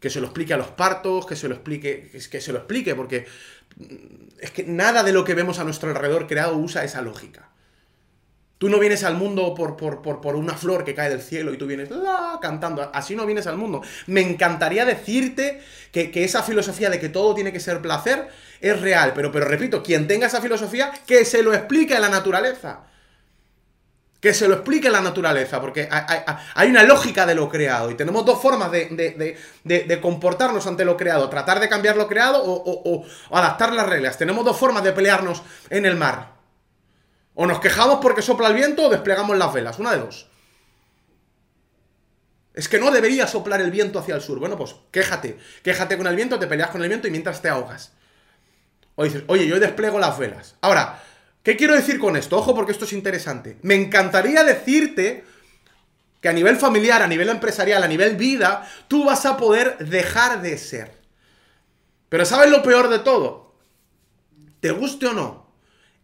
[0.00, 2.94] que se lo explique a los partos, que se lo explique, que se lo explique,
[2.94, 3.26] porque
[4.38, 7.50] es que nada de lo que vemos a nuestro alrededor creado usa esa lógica.
[8.58, 11.56] Tú no vienes al mundo por, por, por, una flor que cae del cielo y
[11.56, 11.90] tú vienes
[12.42, 12.90] cantando.
[12.92, 13.82] Así no vienes al mundo.
[14.08, 15.60] Me encantaría decirte
[15.92, 18.28] que, que, esa filosofía de que todo tiene que ser placer
[18.60, 19.12] es real.
[19.14, 22.88] Pero, pero repito, quien tenga esa filosofía, que se lo explique a la naturaleza
[24.20, 28.24] que se lo explique la naturaleza, porque hay, una lógica de lo creado y tenemos
[28.24, 33.88] dos formas de, comportarnos ante lo creado, tratar de cambiar lo creado o, adaptar las
[33.88, 34.18] reglas.
[34.18, 36.32] Tenemos dos formas de pelearnos en el mar.
[37.34, 40.28] O nos quejamos porque sopla el viento o desplegamos las velas, una de dos.
[42.54, 44.40] Es que no debería soplar el viento hacia el sur.
[44.40, 47.48] Bueno, pues quéjate, quéjate con el viento, te peleas con el viento y mientras te
[47.48, 47.92] ahogas.
[48.96, 50.56] O dices, oye, yo despliego las velas.
[50.60, 51.00] Ahora,
[51.42, 52.36] ¿Qué quiero decir con esto?
[52.36, 53.58] Ojo porque esto es interesante.
[53.62, 55.24] Me encantaría decirte
[56.20, 60.42] que a nivel familiar, a nivel empresarial, a nivel vida, tú vas a poder dejar
[60.42, 60.98] de ser.
[62.08, 63.54] Pero ¿sabes lo peor de todo?
[64.60, 65.52] Te guste o no,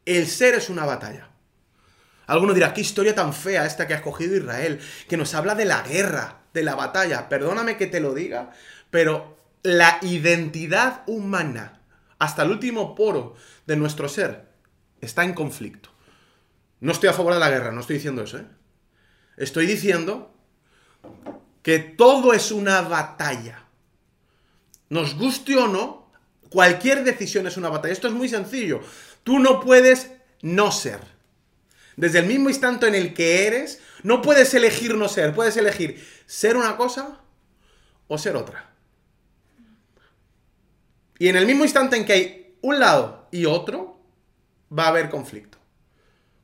[0.05, 1.31] el ser es una batalla.
[2.27, 5.65] Alguno dirá, qué historia tan fea esta que ha escogido Israel, que nos habla de
[5.65, 7.29] la guerra, de la batalla.
[7.29, 8.51] Perdóname que te lo diga,
[8.91, 11.81] pero la identidad humana,
[12.19, 13.35] hasta el último poro
[13.67, 14.54] de nuestro ser,
[15.05, 15.91] está en conflicto.
[16.81, 18.47] No estoy a favor de la guerra, no estoy diciendo eso, ¿eh?
[19.37, 20.35] Estoy diciendo
[21.63, 23.65] que todo es una batalla.
[24.91, 26.13] Nos guste o no,
[26.51, 27.93] cualquier decisión es una batalla.
[27.93, 28.81] Esto es muy sencillo.
[29.23, 30.13] Tú no puedes
[30.43, 31.01] no ser.
[31.97, 35.35] Desde el mismo instante en el que eres, no puedes elegir no ser.
[35.35, 37.21] Puedes elegir ser una cosa
[38.09, 38.71] o ser otra.
[41.19, 43.94] Y en el mismo instante en que hay un lado y otro,
[44.71, 45.59] va a haber conflicto.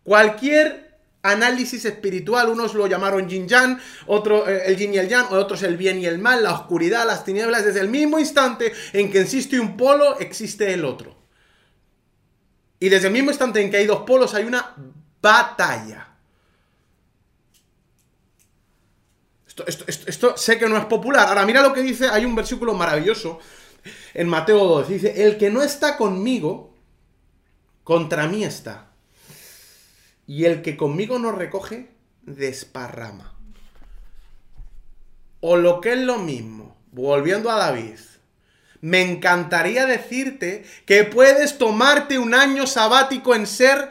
[0.03, 0.91] Cualquier
[1.23, 5.63] análisis espiritual, unos lo llamaron yin yang, otro eh, el yin y el yang, otros
[5.63, 9.21] el bien y el mal, la oscuridad, las tinieblas, desde el mismo instante en que
[9.21, 11.17] existe un polo, existe el otro.
[12.79, 14.75] Y desde el mismo instante en que hay dos polos hay una
[15.21, 16.07] batalla.
[19.67, 21.29] Esto, sé que no es popular.
[21.29, 23.39] Ahora, mira lo que dice, hay un versículo maravilloso
[24.15, 24.89] en Mateo 2.
[24.89, 26.75] Dice, el que no está conmigo,
[27.85, 28.89] contra mí está.
[30.27, 31.91] Y el que conmigo no recoge,
[32.23, 33.35] desparrama.
[35.41, 37.99] O lo que es lo mismo, volviendo a David,
[38.81, 43.91] me encantaría decirte que puedes tomarte un año sabático en ser...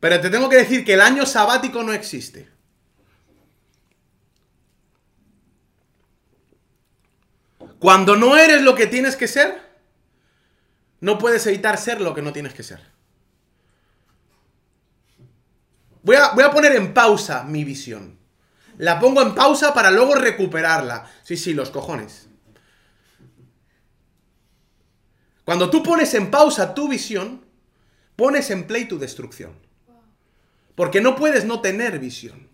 [0.00, 2.48] Pero te tengo que decir que el año sabático no existe.
[7.78, 9.63] Cuando no eres lo que tienes que ser,
[11.04, 12.80] no puedes evitar ser lo que no tienes que ser.
[16.02, 18.18] Voy a, voy a poner en pausa mi visión.
[18.78, 21.04] La pongo en pausa para luego recuperarla.
[21.22, 22.28] Sí, sí, los cojones.
[25.44, 27.44] Cuando tú pones en pausa tu visión,
[28.16, 29.52] pones en play tu destrucción.
[30.74, 32.48] Porque no puedes no tener visión.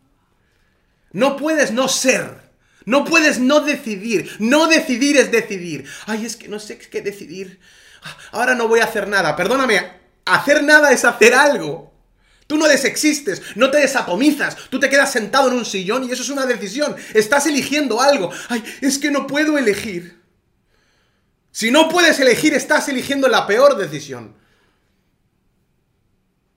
[1.12, 2.50] No puedes no ser.
[2.84, 4.28] No puedes no decidir.
[4.40, 5.84] No decidir es decidir.
[6.06, 7.60] Ay, es que no sé qué decidir.
[8.32, 9.36] Ahora no voy a hacer nada.
[9.36, 9.90] Perdóname,
[10.24, 11.90] hacer nada es hacer algo.
[12.46, 16.22] Tú no desexistes, no te desatomizas, tú te quedas sentado en un sillón y eso
[16.22, 16.96] es una decisión.
[17.14, 18.30] Estás eligiendo algo.
[18.48, 20.20] Ay, es que no puedo elegir.
[21.52, 24.39] Si no puedes elegir, estás eligiendo la peor decisión.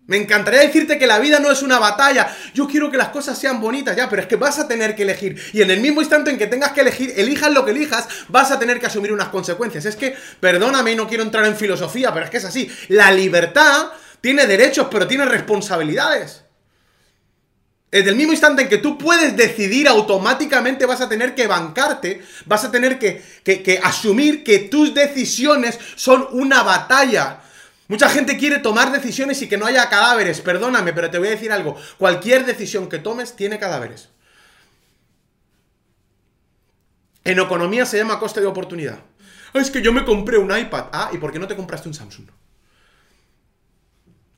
[0.05, 2.35] Me encantaría decirte que la vida no es una batalla.
[2.53, 5.03] Yo quiero que las cosas sean bonitas, ya, pero es que vas a tener que
[5.03, 5.41] elegir.
[5.53, 8.51] Y en el mismo instante en que tengas que elegir, elijas lo que elijas, vas
[8.51, 9.85] a tener que asumir unas consecuencias.
[9.85, 12.69] Es que, perdóname y no quiero entrar en filosofía, pero es que es así.
[12.89, 16.43] La libertad tiene derechos, pero tiene responsabilidades.
[17.93, 22.23] Desde el mismo instante en que tú puedes decidir, automáticamente vas a tener que bancarte,
[22.45, 27.41] vas a tener que, que, asumir que tus decisiones son una batalla.
[27.93, 30.41] Mucha gente quiere tomar decisiones y que no haya cadáveres.
[30.41, 31.75] Perdóname, pero te voy a decir algo.
[31.99, 34.10] Cualquier decisión que tomes tiene cadáveres.
[37.23, 38.97] En economía se llama coste de oportunidad.
[39.53, 40.86] Es que yo me compré un iPad.
[40.91, 42.25] Ah, ¿y por qué no te compraste un Samsung?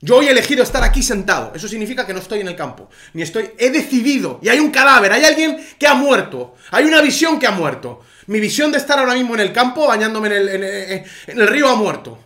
[0.02, 1.52] Yo hoy he elegido estar aquí sentado.
[1.54, 2.90] Eso significa que no estoy en el campo.
[3.14, 3.52] Ni estoy.
[3.56, 4.38] He decidido.
[4.42, 5.12] Y hay un cadáver.
[5.12, 6.56] Hay alguien que ha muerto.
[6.72, 8.04] Hay una visión que ha muerto.
[8.26, 11.04] Mi visión de estar ahora mismo en el campo, bañándome en el, en
[11.40, 12.25] el, río, ha muerto.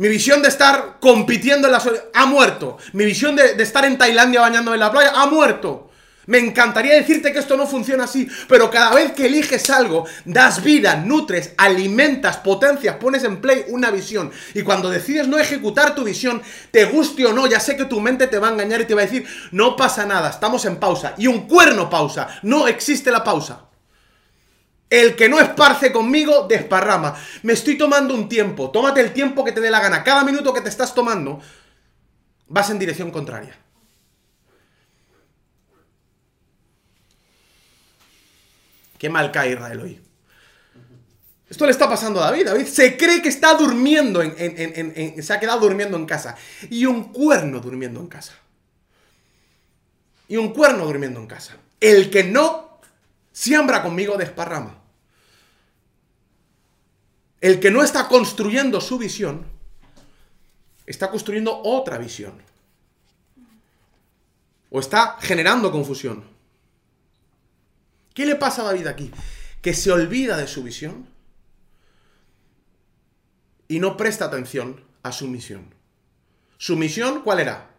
[0.00, 1.82] Mi visión de estar compitiendo en la...
[2.14, 2.78] ha muerto.
[2.94, 5.90] Mi visión de, de estar en Tailandia bañándome en la playa ha muerto.
[6.24, 10.64] Me encantaría decirte que esto no funciona así, pero cada vez que eliges algo, das
[10.64, 14.30] vida, nutres, alimentas, potencias, pones en play una visión.
[14.54, 18.00] Y cuando decides no ejecutar tu visión, te guste o no, ya sé que tu
[18.00, 20.76] mente te va a engañar y te va a decir, no pasa nada, estamos en
[20.76, 21.12] pausa.
[21.18, 23.69] Y un cuerno pausa, no existe la pausa.
[24.90, 27.16] El que no esparce conmigo, desparrama.
[27.44, 30.02] Me estoy tomando un tiempo, tómate el tiempo que te dé la gana.
[30.02, 31.40] Cada minuto que te estás tomando,
[32.48, 33.56] vas en dirección contraria.
[38.98, 40.02] Qué mal cae Israel hoy.
[41.48, 42.46] Esto le está pasando a David.
[42.46, 46.36] David se cree que está durmiendo, en, se ha quedado durmiendo en casa.
[46.68, 48.34] Y un cuerno durmiendo en casa.
[50.28, 51.56] Y un cuerno durmiendo en casa.
[51.80, 52.80] El que no
[53.32, 54.79] siembra conmigo desparrama.
[57.40, 59.46] El que no está construyendo su visión,
[60.86, 62.34] está construyendo otra visión.
[64.70, 66.24] O está generando confusión.
[68.14, 69.10] ¿Qué le pasa a David aquí?
[69.62, 71.08] Que se olvida de su visión
[73.68, 75.74] y no presta atención a su misión.
[76.58, 77.69] ¿Su misión cuál era?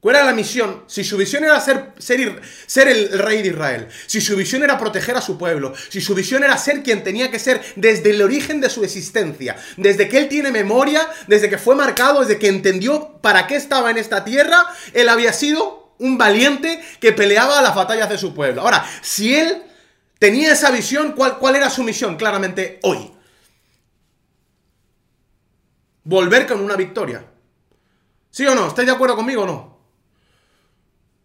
[0.00, 0.84] ¿Cuál era la misión?
[0.86, 5.14] Si su visión era ser, ser, el rey de Israel, si su visión era proteger
[5.14, 8.62] a su pueblo, si su visión era ser quien tenía que ser desde el origen
[8.62, 13.18] de su existencia, desde que él tiene memoria, desde que fue marcado, desde que entendió
[13.20, 18.08] para qué estaba en esta tierra, él había sido un valiente que peleaba las batallas
[18.08, 18.62] de su pueblo.
[18.62, 19.64] Ahora, si él
[20.18, 22.16] tenía esa visión, ¿cuál, cuál era su misión?
[22.16, 23.12] Claramente hoy.
[26.04, 27.22] Volver con una victoria.
[28.30, 28.68] ¿Sí o no?
[28.68, 29.69] ¿Estáis de acuerdo conmigo o no?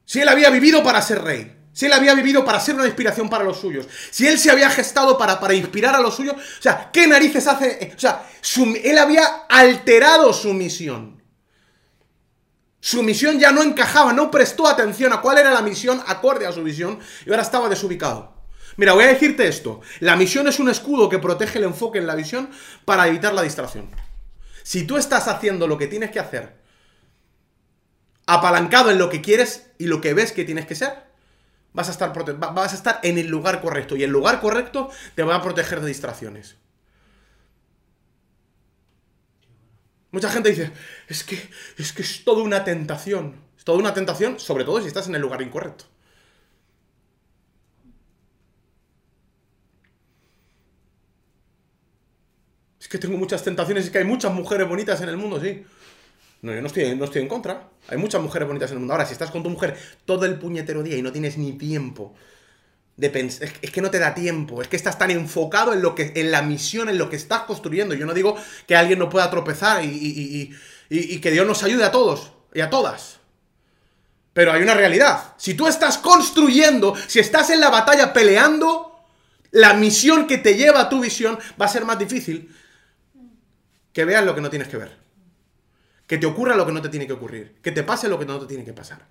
[0.06, 3.30] Si él había vivido para ser rey, si él había vivido para ser una inspiración
[3.30, 6.62] para los suyos, si él se había gestado para, para inspirar a los suyos, o
[6.62, 7.92] sea, ¿qué narices hace?
[7.96, 8.26] O sea,
[8.84, 11.22] él había alterado su misión.
[12.80, 16.52] Su misión ya no encajaba, no prestó atención a cuál era la misión acorde a
[16.52, 18.36] su visión y ahora estaba desubicado.
[18.78, 19.82] Mira, voy a decirte esto.
[20.02, 22.50] La misión es un escudo que protege el enfoque en la visión
[22.86, 23.90] para evitar la distracción.
[24.64, 26.56] Si tú estás haciendo lo que tienes que hacer,
[28.28, 30.94] apalancado en lo que quieres y lo que ves que tienes que ser,
[31.74, 33.96] vas a estar, vas a estar en el lugar correcto.
[33.96, 36.56] Y el lugar correcto te va a proteger de distracciones.
[40.12, 40.72] Mucha gente dice,
[41.10, 41.38] es que
[41.78, 43.36] es que es toda una tentación.
[43.66, 45.86] toda una tentación, sobre todo si estás en el lugar incorrecto.
[52.80, 55.66] Es que tengo muchas tentaciones, es que hay muchas mujeres bonitas en el mundo, sí.
[56.46, 57.70] No, yo no estoy, no estoy en contra.
[57.88, 58.94] Hay muchas mujeres bonitas en el mundo.
[58.94, 62.14] Ahora, si estás con tu mujer todo el puñetero día y no tienes ni tiempo
[62.98, 65.96] de pensar, es, que no te da tiempo, es que estás tan enfocado en lo
[65.96, 67.96] que, en la misión, en lo que estás construyendo.
[67.96, 70.56] Yo no digo que alguien no pueda tropezar y,
[70.88, 73.18] y que Dios nos ayude a todos y a todas.
[74.34, 75.34] Pero hay una realidad.
[75.38, 79.00] Si tú estás construyendo, si estás en la batalla peleando,
[79.50, 82.56] la misión que te lleva a tu visión va a ser más difícil
[83.92, 85.05] que veas lo que no tienes que ver.
[86.08, 87.58] Que te ocurra lo que no te tiene que ocurrir.
[87.62, 89.08] Que te pase lo que no te tiene que pasar.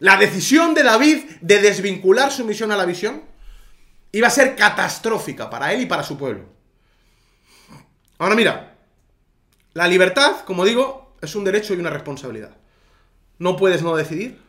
[0.00, 3.22] La decisión de David de desvincular su misión a la visión
[4.12, 6.46] iba a ser catastrófica para él y para su pueblo.
[8.18, 8.78] Ahora mira,
[9.74, 12.56] la libertad, como digo, es un derecho y una responsabilidad.
[13.38, 14.40] No puedes no decidir,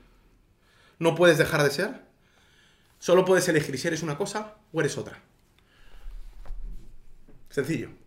[1.00, 2.02] no puedes dejar de ser,
[3.00, 5.22] solo puedes elegir si eres una cosa o eres otra.
[7.50, 8.01] Sencillo.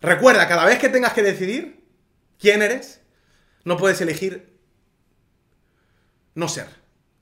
[0.00, 1.84] Recuerda, cada vez que tengas que decidir
[2.38, 3.00] quién eres,
[3.64, 4.58] no puedes elegir
[6.34, 6.66] no ser.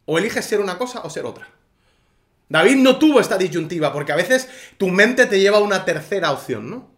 [0.05, 1.49] O eliges ser una cosa o ser otra.
[2.49, 6.33] David no tuvo esta disyuntiva, porque a veces tu mente te lleva a una tercera
[6.33, 6.91] opción, ¿no?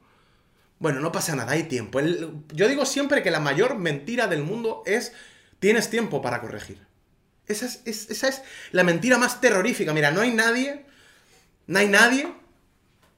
[0.78, 2.00] Bueno, no pasa nada, hay tiempo.
[2.00, 5.12] yo digo siempre que la mayor mentira del mundo es
[5.58, 6.86] tienes tiempo para corregir.
[7.46, 9.92] Esa es, esa es la mentira más terrorífica.
[9.92, 10.86] Mira, no hay nadie,
[11.66, 12.32] no hay nadie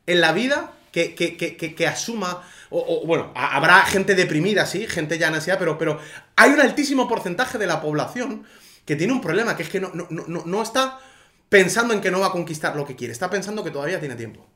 [0.07, 5.79] en la vida que, asuma, o, bueno, habrá gente deprimida, sí, gente ya en pero,
[5.79, 5.99] pero
[6.37, 8.45] hay un altísimo porcentaje de la población
[8.85, 11.01] que tiene un problema, que es que no, no, está
[11.49, 14.17] pensando en que no va a conquistar lo que quiere, está pensando que todavía tiene
[14.17, 14.47] tiempo.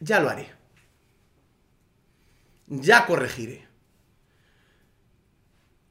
[0.00, 0.52] Ya lo haré.
[2.66, 3.68] Ya corregiré.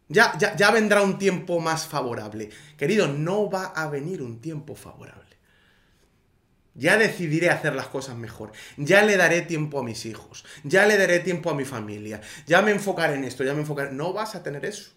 [0.10, 2.50] Ya, ya, ya vendrá un tiempo más favorable.
[2.78, 5.23] Querido, no va a venir un tiempo favorable.
[6.76, 8.52] Ya decidiré hacer las cosas mejor.
[8.78, 10.44] Ya le daré tiempo a mis hijos.
[10.64, 12.22] Ya le daré tiempo a mi familia.
[12.48, 13.92] Ya me enfocaré en esto, ya me enfocaré.
[13.92, 14.92] No vas a tener eso.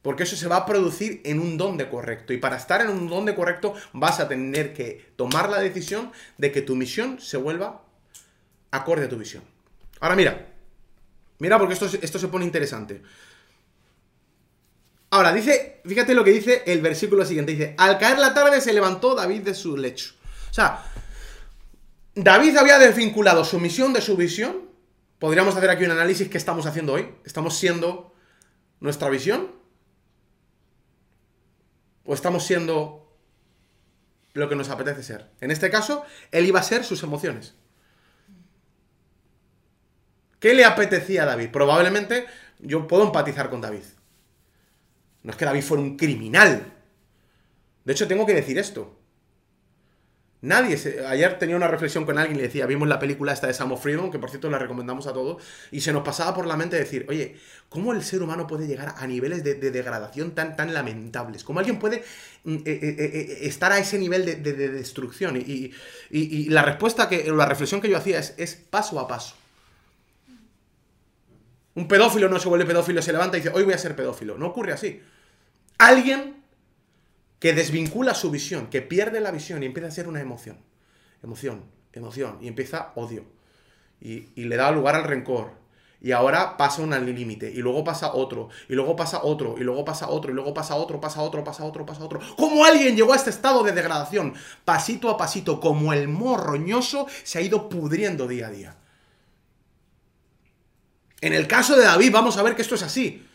[0.00, 2.32] Porque eso se va a producir en un donde correcto.
[2.32, 6.52] Y para estar en un donde correcto vas a tener que tomar la decisión de
[6.52, 7.84] que tu misión se vuelva
[8.70, 9.42] acorde a tu visión.
[10.00, 10.46] Ahora mira.
[11.38, 13.02] Mira porque esto, esto se pone interesante.
[15.16, 17.52] Ahora, dice, fíjate lo que dice el versículo siguiente.
[17.52, 20.14] Dice, al caer la tarde se levantó David de su lecho.
[20.50, 20.84] O sea,
[22.14, 24.68] David había desvinculado su misión de su visión.
[25.18, 27.14] Podríamos hacer aquí un análisis que estamos haciendo hoy.
[27.24, 28.14] ¿Estamos siendo
[28.80, 29.52] nuestra visión?
[32.04, 33.10] ¿O estamos siendo
[34.34, 35.30] lo que nos apetece ser?
[35.40, 37.54] En este caso, él iba a ser sus emociones.
[40.40, 41.48] ¿Qué le apetecía a David?
[41.50, 42.26] Probablemente
[42.58, 43.95] yo puedo empatizar con David.
[45.26, 46.72] No es que David fuera un criminal.
[47.84, 48.96] De hecho, tengo que decir esto.
[50.40, 53.54] Nadie Ayer tenía una reflexión con alguien y le decía, vimos la película esta de
[53.54, 56.46] Sam of Freedom, que por cierto la recomendamos a todos, y se nos pasaba por
[56.46, 57.34] la mente decir, oye,
[57.68, 61.42] ¿cómo el ser humano puede llegar a niveles de, degradación tan, tan lamentables?
[61.42, 62.04] ¿Cómo alguien puede
[62.44, 65.36] mm, eh, eh, eh, estar a ese nivel de, destrucción?
[65.36, 69.34] Y, la respuesta, que la reflexión que yo hacía es, es paso a paso.
[71.74, 74.38] Un pedófilo no se vuelve pedófilo, se levanta y dice, hoy voy a ser pedófilo.
[74.38, 75.02] No ocurre así.
[75.78, 76.42] Alguien
[77.38, 80.58] que desvincula su visión, que pierde la visión y empieza a ser una emoción.
[81.22, 82.38] Emoción, emoción.
[82.40, 83.24] Y empieza odio.
[84.00, 85.52] Y, le da lugar al rencor.
[86.00, 87.50] Y ahora pasa un límite.
[87.50, 88.48] Y luego pasa otro.
[88.68, 89.56] Y luego pasa otro.
[89.58, 90.30] Y luego pasa otro.
[90.30, 91.00] Y luego pasa otro.
[91.00, 91.42] Pasa otro.
[91.44, 91.86] Pasa otro.
[91.86, 92.20] Pasa otro.
[92.36, 94.34] ¿Cómo alguien llegó a este estado de degradación?
[94.64, 95.60] Pasito a pasito.
[95.60, 98.76] Como el morroñoso se ha ido pudriendo día a día.
[101.20, 103.25] En el caso de David, vamos a ver que esto es así.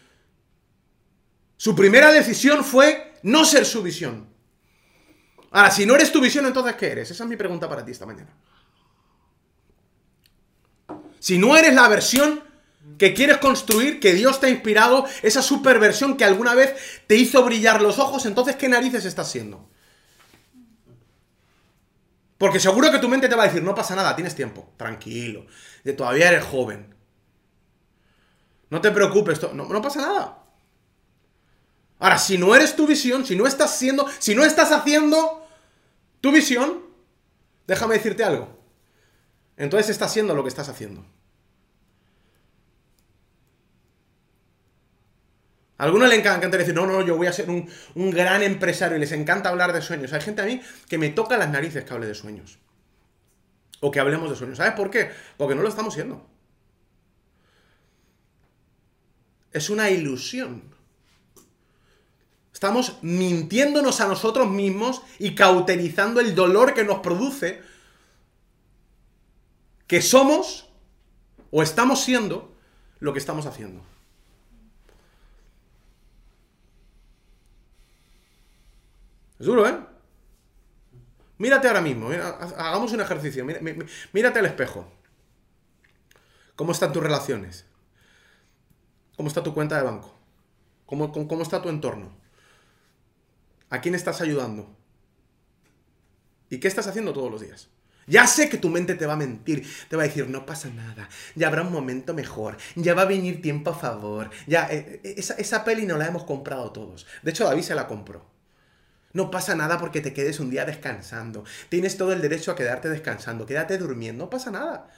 [1.62, 4.28] Su primera decisión fue no ser su visión.
[5.52, 7.12] Ahora, si no eres tu visión, entonces ¿qué eres?
[7.12, 8.36] Esa es mi pregunta para ti esta mañana.
[11.20, 12.44] Si no eres la versión
[12.98, 17.44] que quieres construir, que Dios te ha inspirado, esa superversión que alguna vez te hizo
[17.44, 19.70] brillar los ojos, entonces ¿qué narices estás siendo?
[22.40, 25.46] Porque seguro que tu mente te va a decir, no pasa nada, tienes tiempo, tranquilo,
[25.96, 26.96] todavía eres joven.
[28.72, 30.41] No te preocupes, no, no pasa nada.
[32.02, 35.48] Ahora, si no eres tu visión, si no estás siendo, si no estás haciendo
[36.20, 36.82] tu visión,
[37.68, 38.60] déjame decirte algo.
[39.56, 41.06] Entonces estás haciendo lo que estás haciendo.
[45.78, 48.98] A algunos les encanta decir, no, no, yo voy a ser un, un, gran empresario
[48.98, 50.12] y les encanta hablar de sueños.
[50.12, 52.58] Hay gente a mí que me toca las narices que hable de sueños.
[53.80, 54.58] O que hablemos de sueños.
[54.58, 55.12] ¿Sabes por qué?
[55.38, 56.28] Porque no lo estamos siendo.
[59.52, 60.71] Es una ilusión.
[62.62, 67.60] Estamos mintiéndonos a nosotros mismos y cauterizando el dolor que nos produce
[69.88, 70.70] que somos
[71.50, 72.54] o estamos siendo
[73.00, 73.82] lo que estamos haciendo.
[79.40, 79.80] Es duro, ¿eh?
[81.40, 84.88] Mírate ahora mismo, hagamos un ejercicio, mírate al espejo.
[86.56, 87.66] ¿Cómo están tus relaciones?
[89.18, 90.14] ¿Cómo está tu cuenta de banco?
[90.86, 92.21] ¿Cómo, cómo está tu entorno?
[93.72, 94.78] ¿A quién estás ayudando?
[96.50, 97.70] ¿Y qué estás haciendo todos los días?
[98.06, 100.70] Ya sé que tu mente te va a mentir, te va a decir, no pasa
[100.70, 105.00] nada, ya habrá un momento mejor, ya va a venir tiempo a favor, ya, eh,
[105.04, 107.08] eh, esa, esa peli no la hemos comprado todos.
[107.24, 108.30] De hecho, David se la compró.
[109.14, 111.46] No pasa nada porque te quedes un día descansando.
[111.70, 113.46] Tienes todo el derecho a quedarte descansando.
[113.46, 114.24] Quédate durmiendo.
[114.24, 114.90] No pasa nada.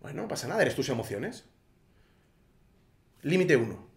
[0.00, 0.62] Bueno, no pasa nada.
[0.62, 1.44] Eres tus emociones.
[3.20, 3.91] Límite 1.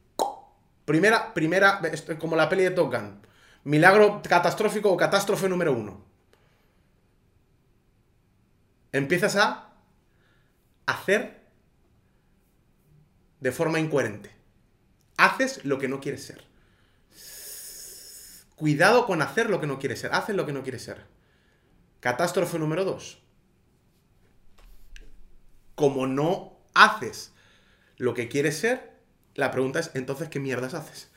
[0.86, 1.82] Primera, primera,
[2.20, 3.20] como la peli de Top Gun.
[3.64, 6.06] Milagro catastrófico o catástrofe número 1.
[8.92, 9.74] Empiezas a
[10.86, 11.42] hacer
[13.40, 14.32] de forma incoherente.
[15.18, 16.44] Haces lo que no quieres ser.
[18.56, 20.14] Cuidado con hacer lo que no quiere ser.
[20.14, 21.06] Haces lo que no quiere ser.
[22.00, 23.22] Catástrofe número dos.
[25.74, 27.34] Como no haces
[27.98, 28.95] lo que quieres ser,
[29.36, 31.10] la pregunta es, entonces, ¿qué mierdas haces?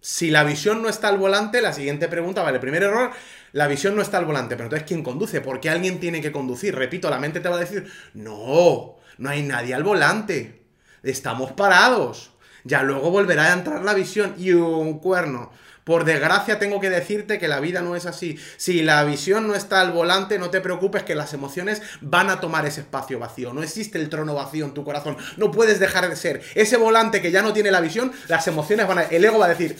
[0.00, 3.10] Si la visión no está al volante, la siguiente pregunta, vale, primer error,
[3.52, 5.40] la visión no está al volante, pero entonces ¿quién conduce?
[5.40, 6.74] ¿Por qué alguien tiene que conducir?
[6.74, 10.66] Repito, la mente te va a decir, no, no hay nadie al volante,
[11.02, 12.32] estamos parados.
[12.64, 15.50] Ya luego volverá a entrar la visión y un cuerno.
[15.84, 18.38] Por desgracia tengo que decirte que la vida no es así.
[18.56, 22.40] Si la visión no está al volante, no te preocupes que las emociones van a
[22.40, 23.52] tomar ese espacio vacío.
[23.52, 25.18] No existe el trono vacío en tu corazón.
[25.36, 26.42] No puedes dejar de ser.
[26.54, 29.02] Ese volante que ya no tiene la visión, las emociones van a...
[29.02, 29.76] El ego va a decir,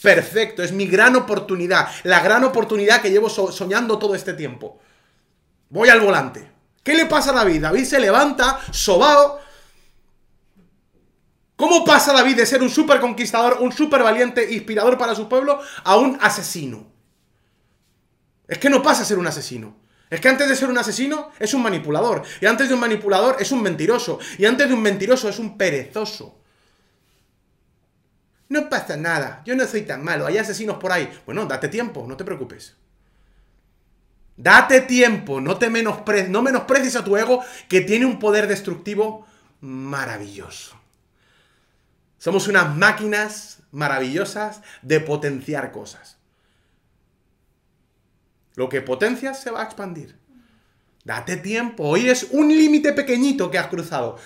[0.00, 1.88] perfecto, es mi gran oportunidad.
[2.04, 4.78] La gran oportunidad que llevo soñando todo este tiempo.
[5.70, 6.48] Voy al volante.
[6.84, 7.62] ¿Qué le pasa a David?
[7.62, 9.40] David se levanta, sobao,
[11.58, 15.60] ¿Cómo pasa David de ser un super conquistador, un super valiente, inspirador para su pueblo,
[15.82, 16.86] a un asesino?
[18.46, 19.76] Es que no pasa a ser un asesino.
[20.08, 22.22] Es que antes de ser un asesino es un manipulador.
[22.40, 24.20] Y antes de un manipulador es un mentiroso.
[24.38, 26.38] Y antes de un mentiroso es un perezoso.
[28.50, 29.42] No pasa nada.
[29.44, 30.26] Yo no soy tan malo.
[30.26, 31.10] Hay asesinos por ahí.
[31.26, 32.76] Bueno, date tiempo, no te preocupes.
[34.36, 35.40] Date tiempo.
[35.40, 39.26] No, te no menosprecies a tu ego que tiene un poder destructivo
[39.60, 40.77] maravilloso.
[42.18, 46.18] Somos unas máquinas maravillosas de potenciar cosas.
[48.56, 50.18] Lo que potencias se va a expandir.
[51.04, 51.84] Date tiempo.
[51.84, 54.18] Hoy es un límite pequeñito que has cruzado.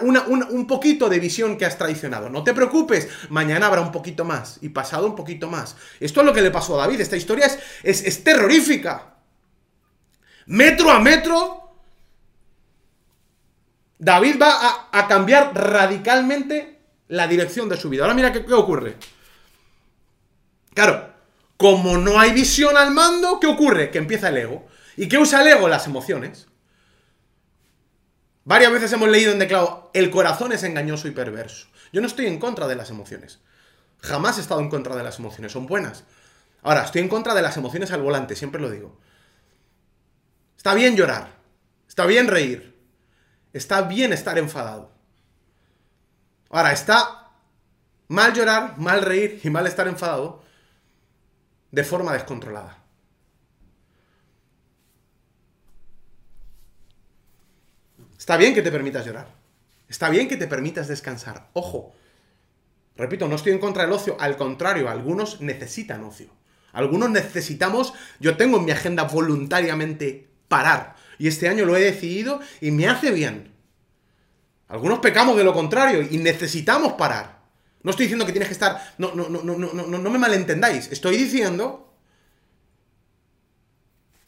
[0.00, 2.30] un poquito de visión que has traicionado.
[2.30, 3.08] No te preocupes.
[3.28, 4.58] Mañana habrá un poquito más.
[4.62, 5.76] Y pasado un poquito más.
[6.00, 7.02] Esto es lo que le pasó a David.
[7.02, 9.18] Esta historia es, es, terrorífica.
[10.46, 11.74] Metro a metro.
[13.98, 16.79] David va a cambiar radicalmente
[17.10, 18.04] la dirección de su vida.
[18.04, 18.96] Ahora mira qué, ocurre.
[20.72, 21.12] Claro,
[21.56, 23.90] como no hay visión al mando, ¿qué ocurre?
[23.90, 24.66] Que empieza el ego.
[24.96, 25.68] ¿Y qué usa el ego?
[25.68, 26.46] Las emociones.
[28.44, 31.66] Varias veces hemos leído en declaro, el corazón es engañoso y perverso.
[31.92, 33.40] Yo no estoy en contra de las emociones.
[33.98, 36.04] Jamás he estado en contra de las emociones, son buenas.
[36.62, 38.98] Ahora, estoy en contra de las emociones al volante, siempre lo digo.
[40.56, 41.34] Está bien llorar,
[41.88, 42.78] está bien reír,
[43.52, 44.99] está bien estar enfadado.
[46.50, 47.30] Ahora, está
[48.08, 50.42] mal llorar, mal reír y mal estar enfadado
[51.70, 52.78] de forma descontrolada.
[58.18, 59.28] Está bien que te permitas llorar.
[59.88, 61.48] Está bien que te permitas descansar.
[61.52, 61.94] Ojo.
[62.96, 64.16] Repito, no estoy en contra del ocio.
[64.20, 66.28] Al contrario, algunos necesitan ocio.
[66.72, 70.96] Algunos necesitamos, yo tengo en mi agenda voluntariamente parar.
[71.18, 73.49] Y este año lo he decidido y me hace bien.
[74.70, 77.40] Algunos pecamos de lo contrario y necesitamos parar.
[77.82, 78.94] No estoy diciendo que tienes que estar.
[78.98, 80.92] No, no, no, no, no, no, me malentendáis.
[80.92, 81.92] Estoy diciendo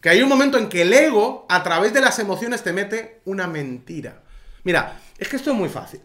[0.01, 3.21] que hay un momento en que el ego, a través de las emociones, te mete
[3.25, 4.25] una mentira.
[4.65, 6.01] Mira, es que esto es muy fácil.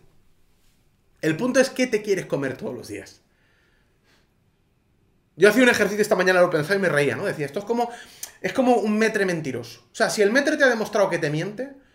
[1.19, 3.21] El punto es qué te quieres comer todos los días.
[5.35, 7.25] Yo hacía un ejercicio esta mañana, lo pensaba y me reía, ¿no?
[7.25, 7.89] Decía, esto es como,
[8.41, 9.87] es como un metre mentiroso.
[9.91, 11.86] O sea, si el metre te ha demostrado que te miente,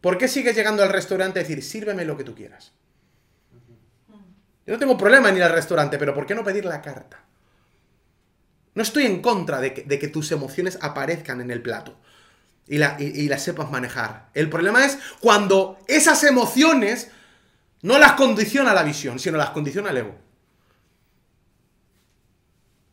[0.00, 2.72] ¿Por qué sigues llegando al restaurante a decir, sírveme lo que tú quieras?
[4.66, 7.24] Yo no tengo problema en ir al restaurante, pero ¿por qué no pedir la carta?
[8.74, 11.98] No estoy en contra de que, tus emociones aparezcan en el plato.
[12.66, 14.28] y, y las sepas manejar.
[14.32, 17.10] El problema es cuando esas emociones
[17.82, 20.14] no las condiciona la visión, sino las condiciona el ego.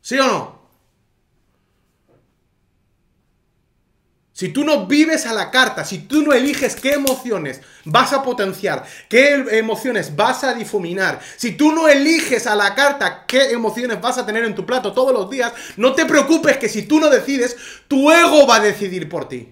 [0.01, 0.56] ¿Sí o no?
[4.37, 8.21] Si tú no vives a la carta, si tú no eliges qué emociones vas a
[8.21, 13.99] potenciar, qué emociones vas a difuminar, si tú no eliges a la carta qué emociones
[13.99, 16.99] vas a tener en tu plato todos los días, no te preocupes que si tú
[16.99, 17.57] no decides,
[17.87, 19.51] tu ego va a decidir por ti.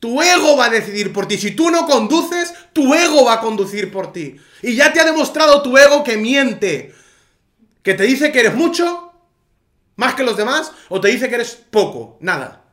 [0.00, 1.38] Tu ego va a decidir por ti.
[1.38, 4.40] Si tú no conduces, tu ego va a conducir por ti.
[4.62, 6.92] Y ya te ha demostrado tu ego que miente.
[7.84, 9.07] Que te dice que eres mucho
[9.98, 12.64] más que los demás o te dice que eres poco, nada.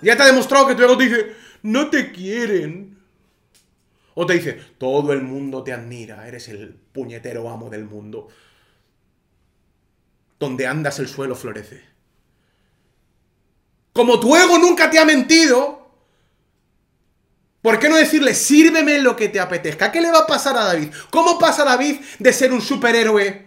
[0.00, 2.98] Ya te ha demostrado que tu ego te dice, no te quieren.
[4.14, 8.28] O te dice, todo el mundo te admira, eres el puñetero amo del mundo.
[10.38, 11.82] Donde andas el suelo florece.
[13.92, 15.90] Como tu ego nunca te ha mentido,
[17.60, 19.90] ¿por qué no decirle, sírveme lo que te apetezca?
[19.90, 20.94] ¿Qué le va a pasar a David?
[21.10, 23.45] ¿Cómo pasa David de ser un superhéroe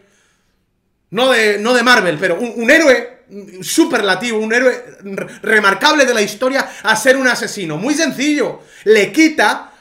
[1.11, 3.23] no de, Marvel, pero un, héroe
[3.61, 4.83] superlativo, un héroe
[5.41, 7.77] remarcable de la historia a ser un asesino.
[7.77, 8.61] Muy sencillo.
[8.83, 9.73] Le quita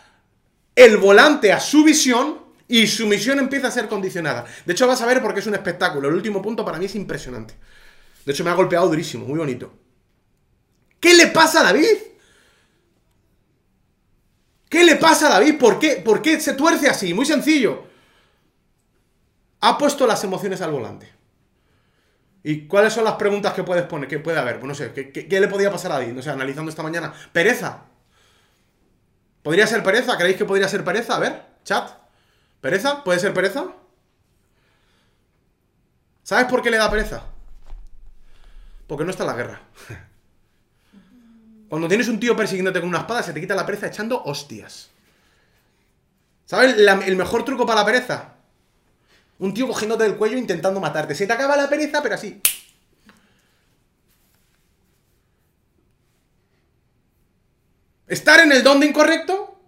[0.74, 4.46] el volante a su visión y su misión empieza a ser condicionada.
[4.64, 6.08] De hecho, vas a ver porque es un espectáculo.
[6.08, 7.54] El último punto para mí es impresionante.
[8.24, 9.72] De hecho, me ha golpeado durísimo, muy bonito.
[11.00, 11.96] ¿Qué le pasa a David?
[14.68, 15.58] ¿Qué le pasa a David?
[15.58, 17.14] ¿Por qué, ¿Por qué se tuerce así?
[17.14, 17.84] Muy sencillo.
[19.60, 21.17] Ha puesto las emociones al volante.
[22.48, 24.08] ¿Y cuáles son las preguntas que puedes poner?
[24.08, 24.58] Que puede haber?
[24.58, 26.14] Pues no sé, ¿qué, le podía pasar a David?
[26.14, 27.12] No sé, analizando esta mañana.
[27.30, 27.82] Pereza.
[29.42, 30.16] ¿Podría ser pereza?
[30.16, 31.16] ¿Creéis que podría ser pereza?
[31.16, 31.90] A ver, chat.
[32.62, 33.04] ¿Pereza?
[33.04, 33.66] ¿Puede ser pereza?
[36.22, 37.22] ¿Sabes por qué le da pereza?
[38.86, 39.60] Porque no está en la guerra.
[41.68, 44.88] Cuando tienes un tío persiguiéndote con una espada, se te quita la pereza echando hostias.
[46.46, 48.37] ¿Sabes el mejor truco para la pereza?
[49.38, 51.14] Un tío cogiéndote del cuello intentando matarte.
[51.14, 52.40] Se te acaba la pereza, pero así.
[58.06, 59.60] Estar en el donde incorrecto,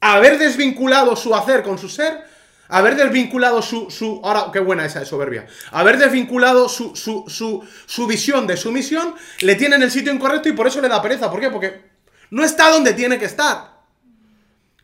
[0.00, 2.24] haber desvinculado su hacer con su ser,
[2.68, 7.66] haber desvinculado su, su ahora, qué buena esa de soberbia, haber desvinculado su, su, su,
[7.86, 10.88] su visión de su misión, le tiene en el sitio incorrecto y por eso le
[10.88, 11.30] da pereza.
[11.30, 11.50] ¿Por qué?
[11.50, 11.88] Porque
[12.30, 13.78] no está donde tiene que estar.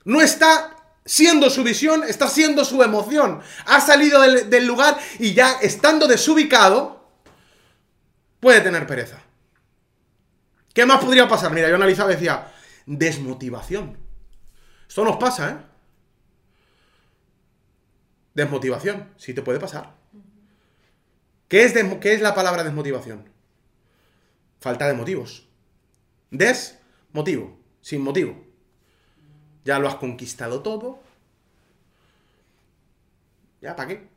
[0.05, 0.74] No está
[1.05, 3.41] siendo su visión, está siendo su emoción.
[3.67, 7.09] Ha salido del, lugar y ya estando desubicado,
[8.41, 9.23] puede tener pereza.
[10.73, 11.53] ¿Qué más podría pasar?
[11.53, 12.53] Mira, yo analizaba y decía,
[12.87, 13.99] desmotivación.
[14.89, 15.57] Esto nos pasa, ¿eh?
[18.35, 19.95] Desmotivación, sí te puede pasar.
[21.47, 23.29] ¿Qué es, ¿Qué es la palabra desmotivación?
[24.59, 25.47] Falta de motivos.
[26.31, 28.44] Desmotivo, sin motivo.
[29.65, 31.01] Ya lo has conquistado todo.
[33.61, 34.09] ¿Ya para qué?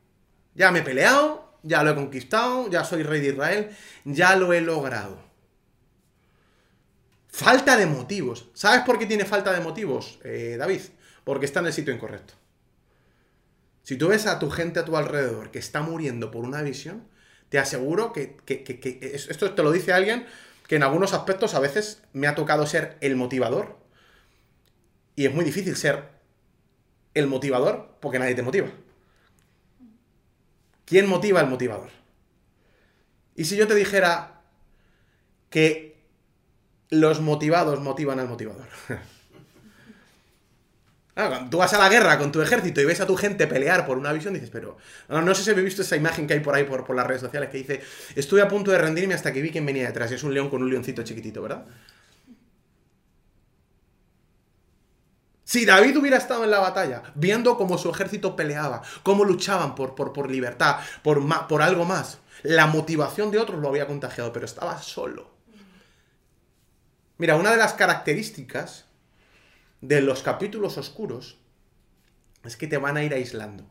[0.54, 4.52] Ya me he peleado, ya lo he conquistado, ya soy rey de Israel, ya lo
[4.52, 5.18] he logrado.
[7.28, 8.48] Falta de motivos.
[8.52, 10.82] ¿Sabes por qué tiene falta de motivos, eh, David?
[11.24, 12.34] Porque está en el sitio incorrecto.
[13.82, 17.08] Si tú ves a tu gente a tu alrededor que está muriendo por una visión,
[17.48, 20.26] te aseguro que, que esto te lo dice alguien
[20.66, 23.77] que en algunos aspectos a veces me ha tocado ser el motivador
[25.18, 26.04] y es muy difícil ser
[27.12, 28.68] el motivador porque nadie te motiva.
[30.84, 31.90] ¿Quién motiva al motivador?
[33.34, 34.42] Y si yo te dijera
[35.50, 35.96] que
[36.90, 38.68] los motivados motivan al motivador.
[41.50, 43.98] Tú vas a la guerra con tu ejército y ves a tu gente pelear por
[43.98, 44.76] una visión, dices, pero.
[45.08, 47.22] No, sé si habéis visto esa imagen que hay por ahí por, por, las redes
[47.22, 47.80] sociales que dice:
[48.14, 50.12] Estuve a punto de rendirme hasta que vi quién venía detrás.
[50.12, 51.66] Y es un león con un leoncito chiquitito, ¿verdad?
[55.48, 59.94] Si David hubiera estado en la batalla, viendo cómo su ejército peleaba, cómo luchaban por,
[59.94, 64.44] por, por libertad, por, por algo más, la motivación de otros lo había contagiado, pero
[64.44, 65.30] estaba solo.
[67.16, 68.84] Mira, una de las características
[69.80, 71.38] de los capítulos oscuros
[72.44, 73.64] es que te van a ir aislando.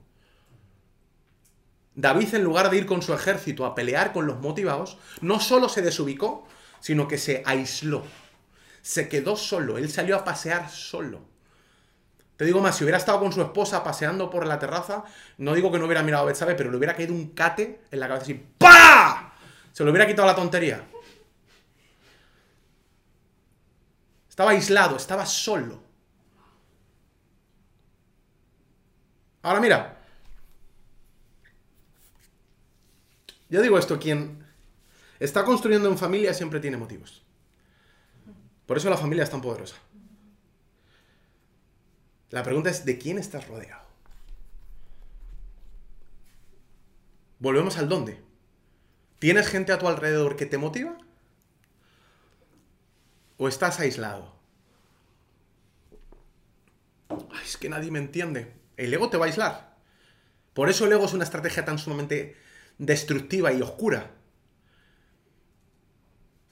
[1.94, 5.70] David, en lugar de ir con su ejército a pelear con los motivados, no solo
[5.70, 6.48] se desubicó,
[6.80, 8.04] sino que se aisló.
[8.82, 11.37] Se quedó solo, él salió a pasear solo.
[12.38, 15.04] Te digo más, si hubiera estado con su esposa paseando por la terraza,
[15.40, 18.00] no digo que no hubiera mirado a Betsabe, pero le hubiera caído un cate en
[18.00, 19.34] la cabeza así, ¡pa!
[19.74, 20.88] Se le hubiera quitado la tontería.
[24.30, 25.82] Estaba aislado, estaba solo.
[29.42, 29.98] Ahora mira.
[33.50, 34.46] Yo digo esto, quien...
[35.20, 37.24] está construyendo en familia siempre tiene motivos.
[38.68, 39.78] Por eso la familia es tan poderosa.
[42.30, 43.88] La pregunta es, ¿de quién estás rodeado?
[47.40, 48.22] Volvemos al dónde.
[49.20, 50.98] ¿Tienes gente a tu alrededor que te motiva?
[53.38, 54.36] ¿O estás aislado?
[57.44, 58.54] Es que nadie me entiende.
[58.76, 59.78] El ego te va a aislar.
[60.54, 62.36] Por eso el ego es una estrategia tan sumamente
[62.78, 64.12] destructiva y oscura.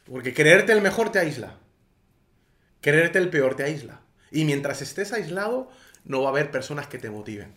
[0.05, 1.59] Porque creerte el mejor te aísla.
[2.81, 4.04] Creerte el peor te aísla.
[4.35, 5.71] Y mientras estés aislado,
[6.03, 7.53] no va a haber personas que te motiven.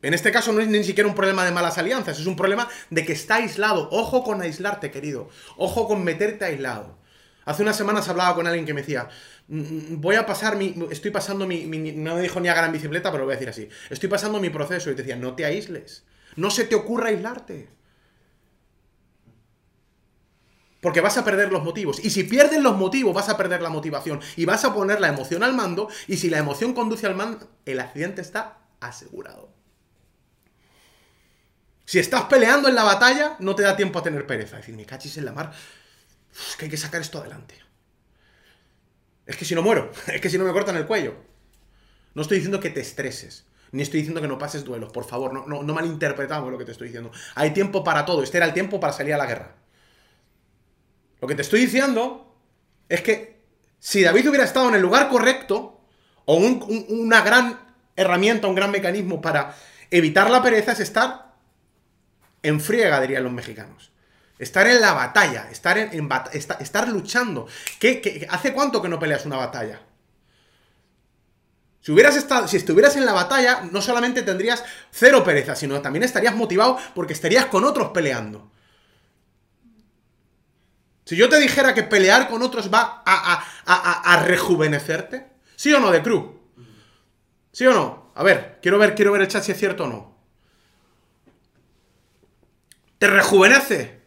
[0.00, 2.66] En este caso no es ni siquiera un problema de malas alianzas, es un problema
[2.88, 3.90] de que está aislado.
[3.92, 5.28] Ojo con aislarte, querido.
[5.58, 6.96] Ojo con meterte aislado.
[7.44, 9.10] Hace unas semanas hablaba con alguien que me decía,
[9.48, 12.72] mm, mm, voy a pasar mi, estoy pasando mi, no me dijo ni a en
[12.72, 15.34] bicicleta, pero lo voy a decir así, estoy pasando mi proceso y te decía, no
[15.34, 16.04] te aísles,
[16.36, 17.68] no se te ocurra aislarte.
[20.84, 22.04] Porque vas a perder los motivos.
[22.04, 24.20] Y si pierdes los motivos, vas a perder la motivación.
[24.36, 25.88] Y vas a poner la emoción al mando.
[26.06, 29.50] Y si la emoción conduce al mando, el accidente está asegurado.
[31.86, 34.56] Si estás peleando en la batalla, no te da tiempo a tener pereza.
[34.56, 35.54] Es decir, me cachis en la mar.
[36.50, 37.54] Es que hay que sacar esto adelante.
[39.24, 41.14] Es que si no muero, es que si no me cortan el cuello.
[42.12, 45.32] No estoy diciendo que te estreses, ni estoy diciendo que no pases duelos, por favor,
[45.32, 47.10] no, no, no malinterpretamos lo que te estoy diciendo.
[47.36, 49.63] Hay tiempo para todo, este era el tiempo para salir a la guerra.
[51.24, 52.36] Lo que te estoy diciendo
[52.86, 53.40] es que
[53.78, 55.80] si David hubiera estado en el lugar correcto,
[56.26, 57.60] o una gran
[57.96, 59.56] herramienta, un gran mecanismo para
[59.90, 61.32] evitar la pereza es estar
[62.42, 63.90] en friega, dirían los mexicanos.
[64.38, 66.10] Estar en la batalla, estar, en,
[66.92, 67.46] luchando.
[67.80, 69.80] ¿Qué, hace cuánto que no peleas una batalla?
[71.80, 77.14] Si estuvieras en la batalla, no solamente tendrías cero pereza, sino también estarías motivado porque
[77.14, 78.50] estarías con otros peleando.
[81.04, 85.26] Si yo te dijera que pelear con otros va a, a, rejuvenecerte,
[85.56, 86.24] ¿sí o no, de cruz?
[87.52, 88.12] ¿Sí o no?
[88.14, 90.14] A ver, quiero ver, quiero ver el chat si es cierto o no.
[92.98, 94.04] ¿Te rejuvenece?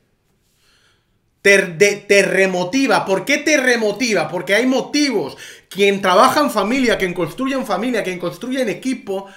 [1.42, 3.06] te, remotiva.
[3.06, 4.28] ¿Por qué te remotiva?
[4.30, 5.38] Porque hay motivos.
[5.70, 9.28] Quien trabaja en familia, quien construye en familia, quien construye en equipo,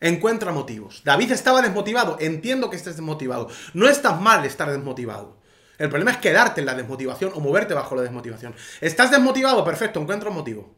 [0.00, 1.02] encuentra motivos.
[1.04, 2.16] David estaba desmotivado.
[2.20, 3.48] Entiendo que estés desmotivado.
[3.74, 5.37] No estás mal estar desmotivado.
[5.78, 8.54] El problema es quedarte en la desmotivación o moverte bajo la desmotivación.
[8.80, 9.64] ¿Estás desmotivado?
[9.64, 10.74] Perfecto, encuentra un motivo.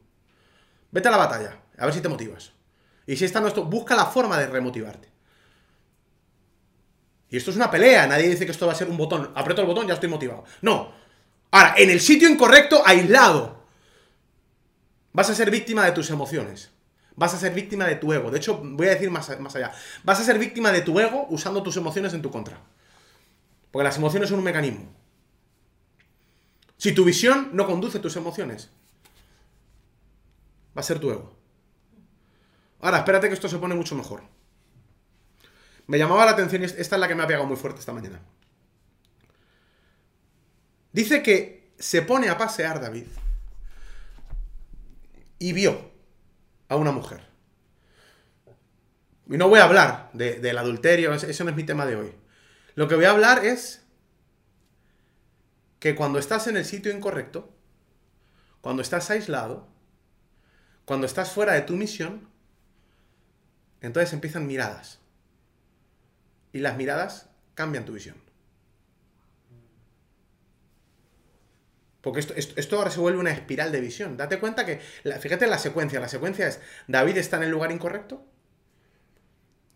[0.90, 2.52] Vete a la batalla, a ver si te motivas.
[3.06, 5.08] Y si está nuestro, busca la forma de remotivarte.
[7.30, 9.32] Y esto es una pelea, nadie dice que esto va a ser un botón.
[9.34, 10.44] Aprieto el botón, ya estoy motivado.
[10.60, 10.92] No.
[11.52, 13.64] Ahora, en el sitio incorrecto, aislado,
[15.12, 16.70] vas a ser víctima de tus emociones.
[17.16, 18.30] Vas a ser víctima de tu ego.
[18.30, 19.72] De hecho, voy a decir más, más allá.
[20.02, 22.60] Vas a ser víctima de tu ego usando tus emociones en tu contra.
[23.70, 24.92] Porque las emociones son un mecanismo.
[26.76, 28.70] Si tu visión no conduce tus emociones,
[30.76, 31.36] va a ser tu ego.
[32.80, 34.22] Ahora, espérate que esto se pone mucho mejor.
[35.86, 38.20] Me llamaba la atención, esta es la que me ha pegado muy fuerte esta mañana.
[40.92, 43.06] Dice que se pone a pasear David
[45.38, 45.90] y vio
[46.68, 47.28] a una mujer.
[49.28, 52.12] Y no voy a hablar del adulterio, eso no es mi tema de hoy.
[52.74, 53.82] Lo que voy a hablar es
[55.78, 57.52] que cuando estás en el sitio incorrecto,
[58.60, 59.66] cuando estás aislado,
[60.84, 62.28] cuando estás fuera de tu misión,
[63.80, 64.98] entonces empiezan miradas.
[66.52, 68.16] Y las miradas cambian tu visión.
[72.00, 74.16] Porque esto, esto, ahora se vuelve una espiral de visión.
[74.16, 76.00] Date cuenta que, fíjate la secuencia.
[76.00, 78.24] La secuencia es, David está en el lugar incorrecto.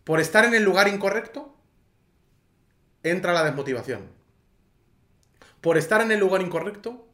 [0.03, 1.54] Por estar en el lugar incorrecto,
[3.05, 4.09] entra la desmotivación.
[5.61, 7.07] Por estar en el lugar incorrecto,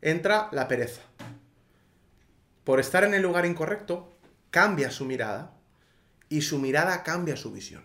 [0.00, 1.02] entra la pereza.
[2.62, 4.16] Por estar en el lugar incorrecto,
[4.50, 5.54] cambia su mirada
[6.28, 7.84] y su mirada cambia su visión.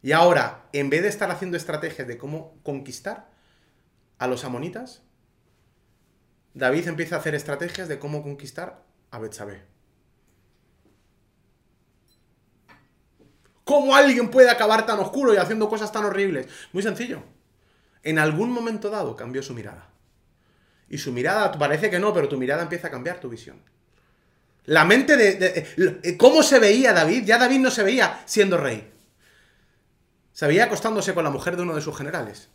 [0.00, 3.30] Y ahora, en vez de estar haciendo estrategias de cómo conquistar
[4.18, 5.02] a los amonitas,
[6.54, 9.77] David empieza a hacer estrategias de cómo conquistar a Betsabé.
[13.68, 16.46] ¿Cómo alguien puede acabar tan oscuro y haciendo cosas tan horribles?
[16.72, 17.22] Muy sencillo.
[18.02, 19.90] En algún momento dado cambió su mirada.
[20.88, 23.60] Y su mirada, parece que no, pero tu mirada empieza a cambiar tu visión.
[24.64, 27.24] La mente de, ¿Cómo se veía David?
[27.26, 28.90] Ya David no se veía siendo rey.
[30.32, 32.48] Se veía acostándose con la mujer de uno de sus generales.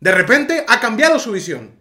[0.00, 1.72] De repente ha cambiado su visión.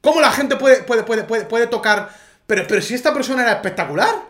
[0.00, 4.28] ¿Cómo la gente puede, puede, puede, puede, tocar Pero, pero si esta persona era espectacular.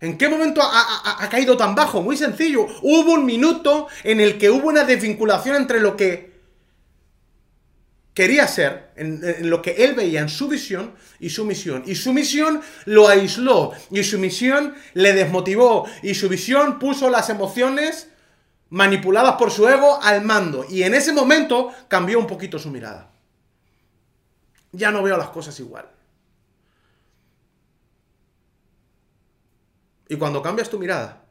[0.00, 2.00] ¿En qué momento ha, caído tan bajo?
[2.00, 2.64] Muy sencillo.
[2.80, 6.38] Hubo un minuto en el que hubo una desvinculación entre lo que
[8.14, 11.82] quería ser, en, lo que él veía en su visión y su misión.
[11.86, 13.72] Y su misión lo aisló.
[13.90, 15.88] Y su misión le desmotivó.
[16.04, 18.10] Y su visión puso las emociones
[18.68, 20.66] manipuladas por su ego al mando.
[20.70, 23.10] Y en ese momento cambió un poquito su mirada.
[24.70, 25.90] Ya no veo las cosas igual.
[30.10, 31.22] Y cuando cambias tu mirada,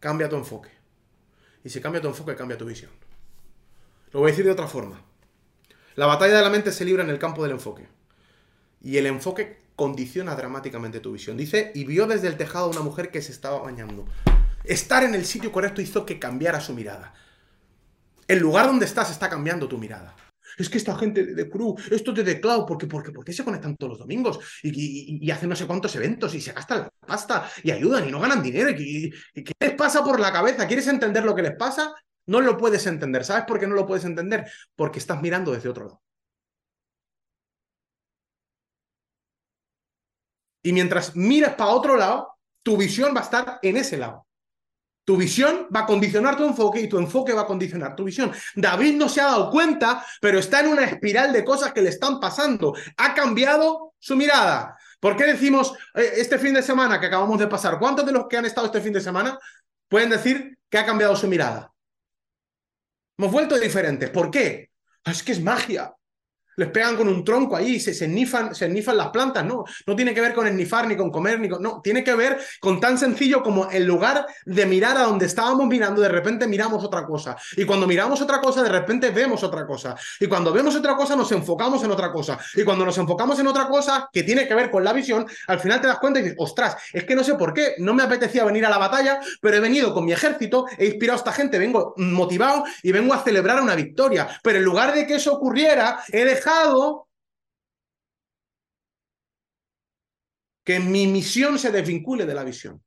[0.00, 0.68] cambia tu enfoque.
[1.64, 2.90] Y si cambia tu enfoque, cambia tu visión.
[4.12, 5.00] Lo voy a decir de otra forma.
[5.96, 7.88] La batalla de la mente se libra en el campo del enfoque.
[8.82, 11.38] Y el enfoque condiciona dramáticamente tu visión.
[11.38, 14.04] Dice, y vio desde el tejado a una mujer que se estaba bañando.
[14.64, 17.14] Estar en el sitio correcto hizo que cambiara su mirada.
[18.28, 20.14] El lugar donde estás está cambiando tu mirada
[20.58, 23.44] es que esta gente de, Crew, esto de The Cloud, ¿por qué, por qué, se
[23.44, 24.38] conectan todos los domingos?
[24.62, 28.20] Y, hacen no sé cuántos eventos y se gastan la pasta y ayudan y no
[28.20, 28.70] ganan dinero.
[28.70, 30.66] Y, ¿Qué les pasa por la cabeza?
[30.66, 31.94] ¿Quieres entender lo que les pasa?
[32.26, 33.24] No lo puedes entender.
[33.24, 34.50] ¿Sabes por qué no lo puedes entender?
[34.76, 36.02] Porque estás mirando desde otro lado.
[40.62, 44.26] Y mientras miras para otro lado, tu visión va a estar en ese lado.
[45.04, 48.32] Tu visión va a condicionar tu enfoque y tu enfoque va a condicionar tu visión.
[48.54, 51.90] David no se ha dado cuenta, pero está en una espiral de cosas que le
[51.90, 52.74] están pasando.
[52.96, 54.78] Ha cambiado su mirada.
[54.98, 57.78] ¿Por qué decimos eh, este fin de semana que acabamos de pasar?
[57.78, 59.38] ¿Cuántos de los que han estado este fin de semana
[59.88, 61.70] pueden decir que ha cambiado su mirada?
[63.18, 64.08] Hemos vuelto diferentes.
[64.08, 64.70] ¿Por qué?
[65.04, 65.94] Ah, es que es magia
[66.56, 69.96] les pegan con un tronco ahí, se, se, nifan, se nifan las plantas, no, no
[69.96, 72.80] tiene que ver con nifar ni con comer, ni con, no, tiene que ver con
[72.80, 77.04] tan sencillo como en lugar de mirar a donde estábamos mirando, de repente miramos otra
[77.04, 80.96] cosa, y cuando miramos otra cosa, de repente vemos otra cosa, y cuando vemos otra
[80.96, 84.46] cosa, nos enfocamos en otra cosa, y cuando nos enfocamos en otra cosa que tiene
[84.46, 87.14] que ver con la visión, al final te das cuenta y dices, ostras, es que
[87.14, 90.04] no sé por qué, no me apetecía venir a la batalla, pero he venido con
[90.04, 94.28] mi ejército, he inspirado a esta gente, vengo motivado y vengo a celebrar una victoria,
[94.42, 96.43] pero en lugar de que eso ocurriera, he dejado
[100.64, 102.82] que mi misión se desvincule de la visión.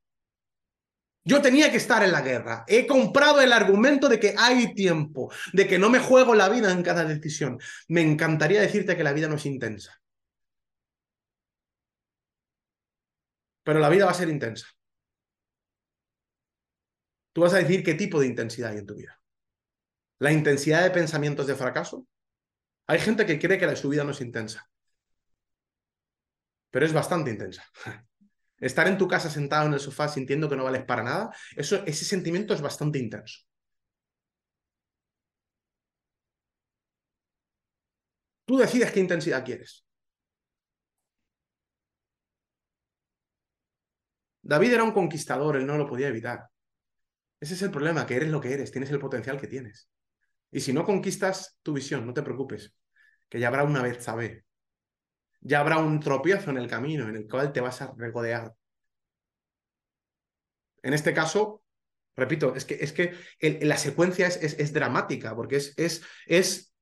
[1.24, 2.64] Yo tenía que estar en la guerra.
[2.66, 6.72] He comprado el argumento de que hay tiempo, de que no me juego la vida
[6.72, 7.58] en cada decisión.
[7.88, 10.00] Me encantaría decirte que la vida no es intensa.
[13.62, 14.66] Pero la vida va a ser intensa.
[17.34, 19.20] Tú vas a decir qué tipo de intensidad hay en tu vida.
[20.18, 22.06] La intensidad de pensamientos de fracaso,
[22.88, 24.68] hay gente que cree que su vida no es intensa,
[26.70, 27.64] pero es bastante intensa.
[28.58, 31.84] Estar en tu casa sentado en el sofá sintiendo que no vales para nada, eso,
[31.86, 33.40] ese sentimiento es bastante intenso.
[38.46, 39.84] Tú decides qué intensidad quieres.
[44.42, 46.48] David era un conquistador, él no lo podía evitar.
[47.40, 49.88] Ese es el problema, que eres lo que eres, tienes el potencial que tienes.
[50.50, 52.74] Y si no conquistas tu visión, no te preocupes,
[53.28, 54.44] que ya habrá una vez saber.
[55.40, 58.54] Ya habrá un tropiezo en el camino en el cual te vas a regodear.
[60.82, 61.62] En este caso,
[62.16, 63.14] repito, es que, es que
[63.62, 66.72] la secuencia es, es, dramática, porque es, es, es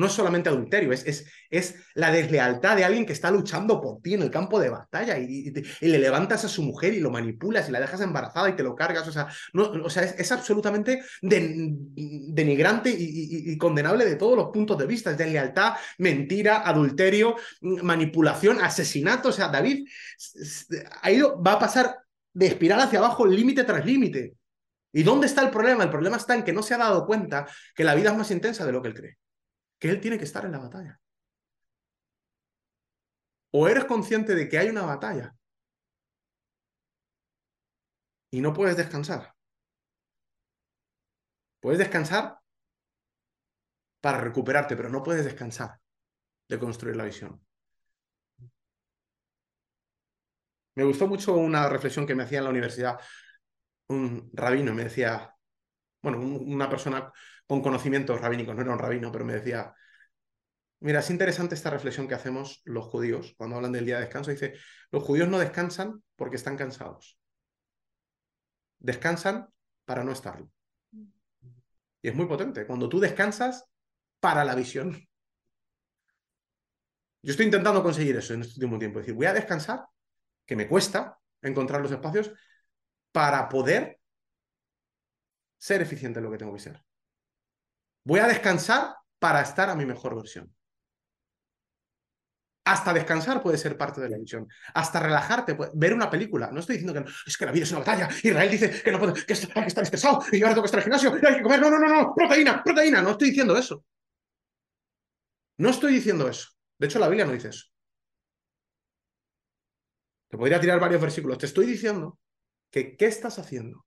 [0.00, 4.00] no es solamente adulterio, es, es, es, la deslealtad de alguien que está luchando por
[4.00, 7.68] ti en el campo de batalla y, le levantas a su mujer y lo manipulas
[7.68, 9.06] y la dejas embarazada y te lo cargas.
[9.06, 14.86] O sea, no, o sea es, absolutamente denigrante y, condenable de todos los puntos de
[14.86, 15.10] vista.
[15.10, 19.28] Es deslealtad, mentira, adulterio, manipulación, asesinato.
[19.28, 19.86] O sea, David
[21.02, 21.98] ha ido, va a pasar
[22.32, 24.34] de espiral hacia abajo límite tras límite.
[24.92, 25.84] ¿Y dónde está el problema?
[25.84, 28.30] El problema está en que no se ha dado cuenta que la vida es más
[28.30, 29.18] intensa de lo que él cree
[29.80, 31.00] que él tiene que estar en la batalla.
[33.52, 35.34] O eres consciente de que hay una batalla
[38.30, 39.34] y no puedes descansar.
[41.60, 42.38] Puedes descansar
[44.00, 45.80] para recuperarte, pero no puedes descansar
[46.48, 47.44] de construir la visión.
[50.76, 53.00] Me gustó mucho una reflexión que me hacía en la universidad
[53.88, 55.34] un rabino, me decía,
[56.00, 57.12] bueno, una persona
[57.50, 59.74] con conocimientos rabínicos, no era un rabino, pero me decía,
[60.78, 64.30] mira, es interesante esta reflexión que hacemos los judíos cuando hablan del día de descanso.
[64.30, 64.54] Dice,
[64.92, 67.18] los judíos no descansan porque están cansados.
[68.78, 69.48] Descansan
[69.84, 70.48] para no estarlo.
[72.00, 72.64] Y es muy potente.
[72.68, 73.64] Cuando tú descansas
[74.20, 74.92] para la visión.
[77.20, 79.00] Yo estoy intentando conseguir eso en este último tiempo.
[79.00, 79.86] Es decir, voy a descansar,
[80.46, 82.30] que me cuesta encontrar los espacios,
[83.10, 83.98] para poder
[85.58, 86.80] ser eficiente en lo que tengo que ser.
[88.04, 90.52] Voy a descansar para estar a mi mejor versión.
[92.64, 94.46] Hasta descansar puede ser parte de la visión.
[94.74, 96.50] Hasta relajarte, ver una película.
[96.52, 98.08] No estoy diciendo que es que la vida es una batalla.
[98.22, 100.78] Israel dice que no puede, que, hay que estar estresado y ahora tengo que estar
[100.78, 101.60] el gimnasio y hay que comer.
[101.60, 102.14] No, no, no, no.
[102.14, 103.02] Proteína, proteína.
[103.02, 103.84] No estoy diciendo eso.
[105.58, 106.50] No estoy diciendo eso.
[106.78, 107.66] De hecho, la Biblia no dice eso.
[110.28, 111.38] Te podría tirar varios versículos.
[111.38, 112.18] Te estoy diciendo
[112.70, 113.84] que qué estás haciendo.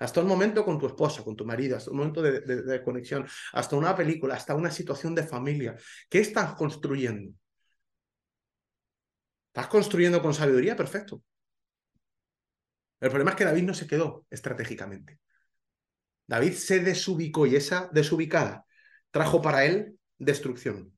[0.00, 3.76] Hasta un momento con tu esposa, con tu marido, hasta un momento de, conexión, hasta
[3.76, 5.76] una película, hasta una situación de familia.
[6.08, 7.34] ¿Qué estás construyendo?
[9.48, 10.74] ¿Estás construyendo con sabiduría?
[10.74, 11.22] Perfecto.
[12.98, 15.20] El problema es que David no se quedó estratégicamente.
[16.26, 18.64] David se desubicó y esa desubicada
[19.10, 20.96] trajo para él destrucción.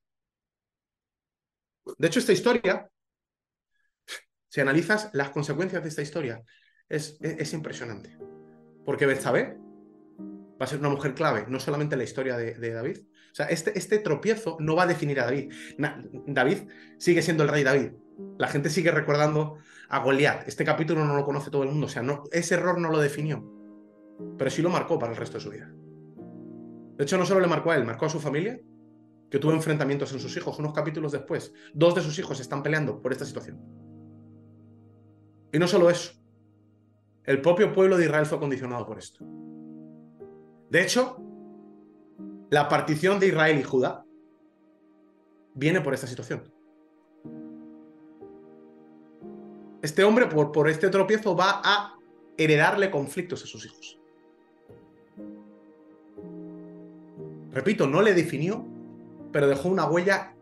[1.98, 2.88] De hecho, esta historia,
[4.48, 6.44] si analizas las consecuencias de esta historia,
[6.88, 8.16] es, es, impresionante.
[8.84, 9.58] Porque Betsabé
[10.60, 12.98] va a ser una mujer clave, no solamente en la historia de, David.
[12.98, 15.52] O sea, este, este, tropiezo no va a definir a David.
[16.26, 16.68] David
[16.98, 17.92] sigue siendo el rey David,
[18.38, 19.58] la gente sigue recordando
[19.88, 20.46] a Goliat.
[20.48, 21.86] Este capítulo no lo conoce todo el mundo.
[21.86, 23.44] O sea, ese error no lo definió.
[24.38, 25.70] Pero sí lo marcó para el resto de su vida.
[26.96, 28.60] De hecho, no solo le marcó a él, marcó a su familia,
[29.30, 30.58] que tuvo enfrentamientos en sus hijos.
[30.58, 33.60] Unos capítulos después, dos de sus hijos están peleando por esta situación.
[35.52, 36.21] Y no solo eso.
[37.24, 39.24] El propio pueblo de Israel fue condicionado por esto.
[40.70, 41.18] De hecho,
[42.50, 44.04] la partición de Israel y Judá
[45.54, 46.52] viene por esta situación.
[49.82, 51.98] este hombre, por, por este tropiezo, va a
[52.36, 53.98] heredarle conflictos a sus hijos.
[57.50, 58.64] Repito, no le definió,
[59.32, 60.34] pero dejó una huella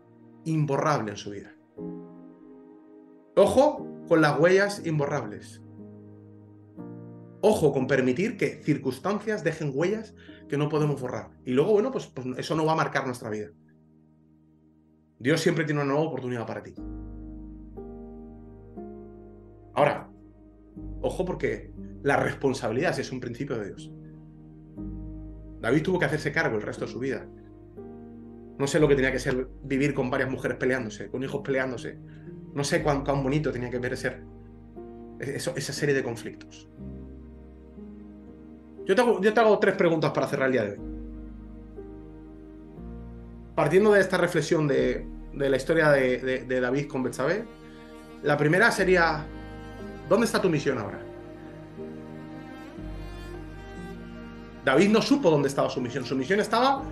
[0.45, 1.53] imborrable en su vida.
[3.35, 5.60] Ojo con las huellas imborrables.
[7.41, 10.13] Ojo con permitir que circunstancias dejen huellas
[10.47, 11.31] que no podemos borrar.
[11.43, 13.49] Y luego, bueno, pues, pues eso no va a marcar nuestra vida.
[15.17, 16.73] Dios siempre tiene una nueva oportunidad para ti.
[19.73, 20.09] Ahora,
[21.01, 21.71] ojo porque
[22.03, 23.91] la responsabilidad es un principio de Dios.
[25.61, 27.27] David tuvo que hacerse cargo el resto de su vida.
[28.57, 31.97] No sé lo que tenía que ser vivir con varias mujeres peleándose, con hijos peleándose.
[32.53, 34.13] No sé cuán, bonito tenía que ver esa
[35.73, 36.69] serie de conflictos.
[38.85, 40.79] Yo te, hago, tres preguntas para cerrar el día de hoy.
[43.55, 47.45] Partiendo de esta reflexión de, la historia de, David con Betsabé,
[48.23, 49.25] la primera sería,
[50.09, 50.99] ¿Dónde está tu misión ahora?
[54.65, 56.05] David no supo dónde estaba su misión.
[56.05, 56.83] Su misión estaba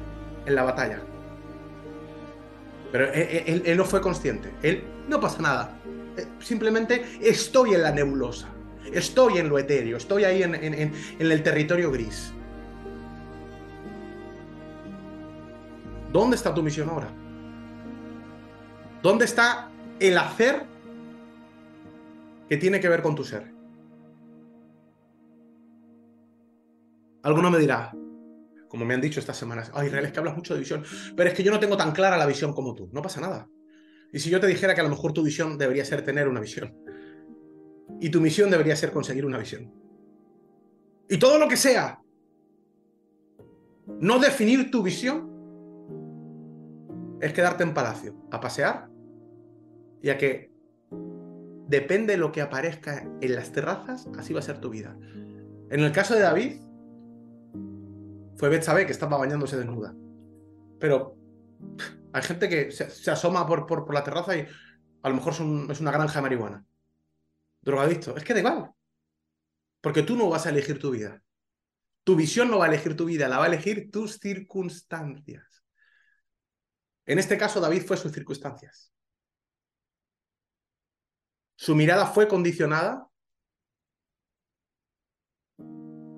[0.45, 1.01] en la batalla.
[2.91, 4.51] Pero él, no fue consciente.
[4.63, 5.77] Él no pasa nada.
[6.17, 8.47] Eh, simplemente estoy en la nebulosa.
[8.93, 9.97] Estoy en lo etéreo.
[9.97, 12.33] Estoy ahí en, el territorio gris.
[16.11, 17.09] ¿Dónde está tu misión ahora?
[19.01, 19.69] ¿Dónde está
[19.99, 20.65] el hacer
[22.49, 23.53] que tiene que ver con tu ser.
[27.21, 27.91] Alguno me dirá,
[28.67, 30.83] como me han dicho estas semanas, ay, Israel, es que hablas mucho de visión,
[31.15, 32.89] pero es que yo no tengo tan clara la visión como tú.
[32.91, 33.47] No pasa nada.
[34.11, 36.39] Y si yo te dijera que a lo mejor tu visión debería ser tener una
[36.39, 36.75] visión,
[37.99, 39.71] y tu misión debería ser conseguir una visión,
[41.09, 42.01] y todo lo que sea,
[43.99, 45.29] no definir tu visión,
[47.19, 48.89] es quedarte en palacio, a pasear
[50.01, 50.51] y a que
[51.67, 54.97] depende de lo que aparezca en las terrazas, así va a ser tu vida.
[55.69, 56.61] En el caso de David,
[58.37, 59.93] fue Betsabé que estaba bañándose desnuda.
[60.79, 61.17] Pero
[62.13, 64.47] hay gente que se, asoma por, la terraza y
[65.03, 66.65] a lo mejor es una granja de marihuana.
[67.69, 68.17] Drogadicto.
[68.17, 68.71] Es que da igual.
[69.81, 71.21] Porque tú no vas a elegir tu vida.
[72.03, 75.63] Tu visión no va a elegir tu vida, la va a elegir tus circunstancias.
[77.05, 78.91] En este caso, David fue sus circunstancias.
[81.55, 83.07] Su mirada fue condicionada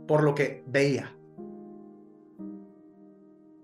[0.07, 1.17] por lo que veía.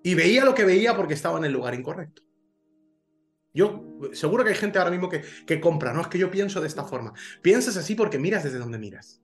[0.03, 2.26] Y veía lo que veía porque estaba en el lugar incorrecto.
[3.57, 3.83] Yo
[4.13, 6.83] seguro que hay gente ahora mismo que, compra, no es que yo pienso de esta
[6.83, 7.13] forma.
[7.41, 9.19] Piensas así porque miras desde donde miras.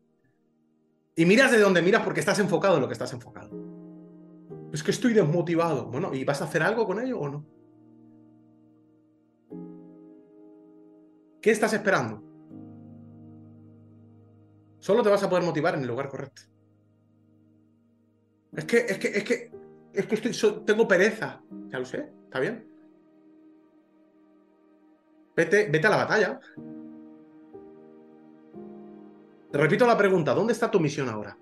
[1.15, 3.51] Y miras desde donde miras porque estás enfocado en lo que estás enfocado.
[4.73, 5.85] Es que estoy desmotivado.
[5.85, 7.45] Bueno, ¿y vas a hacer algo con ello o no?
[11.39, 12.23] ¿Qué estás esperando?
[14.79, 16.41] Solo te vas a poder motivar en el lugar correcto.
[18.51, 19.51] Es que, es que, es que,
[19.93, 21.43] es que tengo pereza.
[21.67, 22.72] Ya lo sé, está bien.
[25.35, 26.39] Vete, vete a la batalla.
[29.51, 31.37] Repito la pregunta, ¿dónde está tu misión ahora?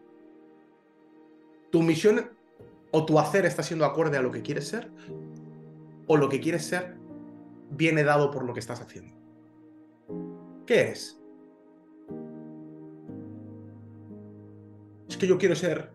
[1.72, 2.30] ¿Tu misión
[2.92, 4.92] o tu hacer está siendo acorde a lo que quieres ser?
[6.08, 6.98] ¿O lo que quieres ser
[7.70, 9.16] viene dado por lo que estás haciendo?
[10.66, 11.22] ¿Qué eres?
[15.08, 15.92] Es que yo quiero ser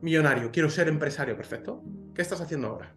[0.00, 1.82] millonario, quiero ser empresario, perfecto.
[2.14, 2.94] ¿Qué estás haciendo ahora?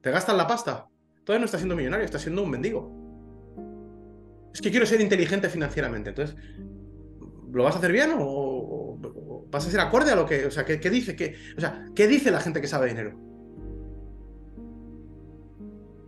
[0.00, 0.86] ¿Te gastas la pasta?
[1.24, 2.90] Todavía no estás siendo millonario, estás siendo un mendigo.
[4.52, 6.10] Es que quiero ser inteligente financieramente.
[6.10, 6.36] Entonces,
[7.52, 8.98] ¿lo vas a hacer bien o,
[9.50, 10.46] vas a ser acorde a lo que...
[10.46, 11.14] O sea, ¿qué, dice?
[11.14, 13.18] ¿Qué, o sea, ¿qué dice la gente que sabe dinero?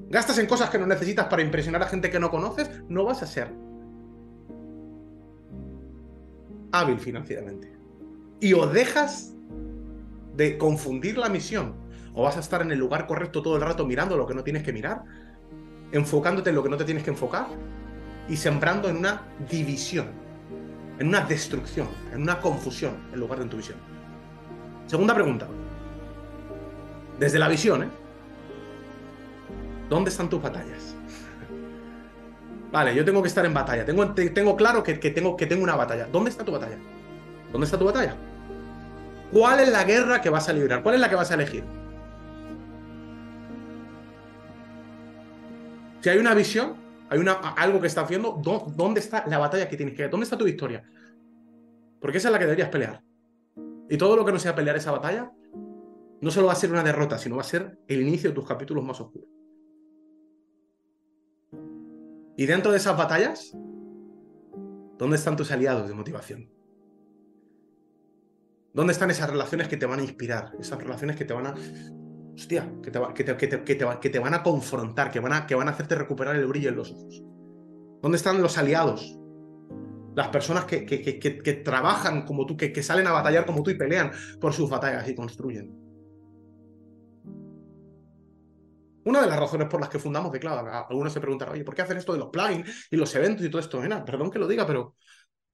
[0.09, 2.69] ¿Gastas en cosas que no necesitas para impresionar a gente que no conoces?
[2.89, 3.49] No vas a ser
[6.73, 7.73] hábil financieramente.
[8.41, 9.35] Y o dejas
[10.37, 11.75] de confundir la misión,
[12.15, 14.45] o vas a estar en el lugar correcto todo el rato mirando lo que no
[14.45, 15.03] tienes que mirar,
[15.93, 17.47] enfocándote en lo que no te tienes que enfocar
[18.29, 20.07] y sembrando en una división,
[20.99, 23.79] en una destrucción, en una confusión en lugar de en tu visión.
[24.87, 25.47] Segunda pregunta.
[27.19, 27.89] Desde la visión, ¿eh?
[29.89, 30.95] ¿Dónde están tus batallas?
[32.73, 33.85] Vale, yo tengo que estar en batalla.
[33.85, 36.07] Tengo, claro que, tengo, que tengo una batalla.
[36.07, 36.79] ¿Dónde está tu batalla?
[37.53, 38.17] ¿Dónde está tu batalla?
[39.31, 40.83] ¿Cuál es la guerra que vas a librar?
[40.83, 41.65] ¿Cuál es la que vas a elegir?
[46.03, 46.75] Si hay una visión,
[47.09, 50.37] hay una, algo que está haciendo, ¿dónde está la batalla que tienes que ¿Dónde está
[50.37, 50.83] tu victoria?
[52.01, 53.05] Porque esa es la que deberías pelear.
[53.89, 55.31] Y todo lo que no sea pelear esa batalla,
[56.21, 58.45] no solo va a ser una derrota, sino va a ser el inicio de tus
[58.45, 59.29] capítulos más oscuros.
[62.37, 63.53] Y dentro de esas batallas,
[64.99, 66.51] ¿dónde están tus aliados de motivación?
[68.75, 70.51] ¿Dónde están esas relaciones que te van a inspirar?
[70.59, 71.55] Esas relaciones que te van a...
[72.35, 76.47] Hostia, que te, van a confrontar, que van a, que van a hacerte recuperar el
[76.47, 77.23] brillo en los ojos.
[78.01, 79.19] ¿Dónde están los aliados?
[80.15, 84.11] Las personas que, trabajan como tú, que salen a batallar como tú y pelean
[84.41, 85.83] por sus batallas y construyen.
[89.05, 91.83] Una de las razones por las que fundamos Cloud, algunos se preguntan, oye, ¿por qué
[91.83, 93.81] hacen esto de los plugins y los eventos y todo esto?
[94.07, 94.95] perdón que lo diga, pero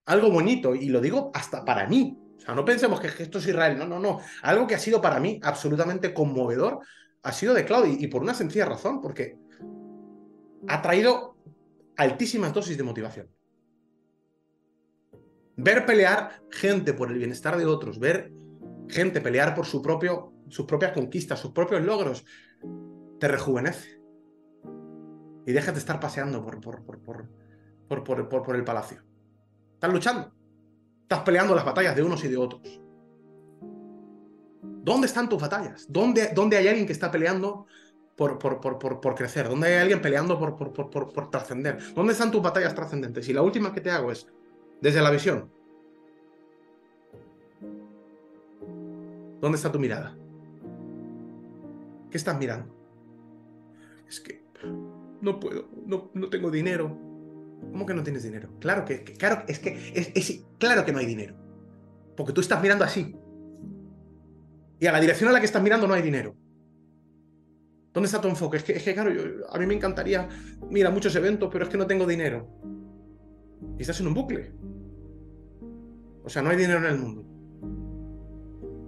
[0.07, 2.18] algo bonito, y lo digo hasta para mí.
[2.39, 4.20] O sea, no pensemos que esto es Israel, no, no, no.
[4.43, 6.80] Algo que ha sido para mí absolutamente conmovedor
[7.22, 9.36] ha sido The Cloud, y, por una sencilla razón, porque
[10.66, 11.36] ha traído
[11.97, 13.28] altísimas dosis de motivación.
[15.57, 18.32] Ver pelear gente por el bienestar de otros, ver
[18.89, 22.24] gente pelear por su propio, sus propias conquistas, sus propios logros,
[23.18, 24.01] te rejuvenece.
[25.45, 29.03] Y dejas de estar paseando por, por, por, por, el palacio.
[29.74, 30.38] Estás luchando.
[31.09, 32.83] Estás peleando las batallas de unos y de otros.
[34.61, 35.87] ¿Dónde están tus batallas?
[35.89, 37.65] ¿Dónde, dónde hay alguien que está peleando
[38.15, 39.49] por, por, por, crecer?
[39.49, 41.79] ¿Dónde hay alguien peleando por, por, por, trascender?
[41.95, 43.27] ¿Dónde están tus batallas trascendentes?
[43.27, 44.27] Y la última que te hago es,
[44.83, 45.51] desde la visión,
[49.41, 50.15] ¿dónde está tu mirada?
[52.11, 52.77] ¿Qué estás mirando?
[54.07, 54.45] es que
[55.23, 57.08] no puedo, no, no tengo dinero.
[57.73, 58.51] ¿Cómo que no tienes dinero?
[58.61, 61.35] Claro que, claro, es que es, claro que no hay dinero.
[62.17, 63.15] Porque tú estás mirando así.
[64.81, 66.35] Y a la dirección a la que estás mirando no hay dinero.
[67.93, 68.59] ¿Dónde está tu enfoque?
[68.59, 69.11] Es que, es que claro,
[69.51, 70.29] a mí me encantaría,
[70.71, 72.49] mira, muchos eventos, pero es que no tengo dinero.
[73.77, 74.53] Y estás en un bucle.
[76.25, 77.25] O sea, no hay dinero en el mundo.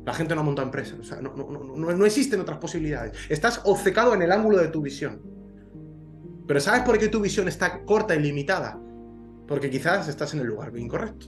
[0.04, 0.98] La gente no monta empresas.
[0.98, 3.12] O sea, no, no, existen otras posibilidades.
[3.28, 5.20] Estás obcecado en el ángulo de tu visión.
[6.50, 8.76] Pero ¿sabes por qué tu visión está corta y limitada?
[9.46, 11.26] Porque quizás estás en el lugar incorrecto.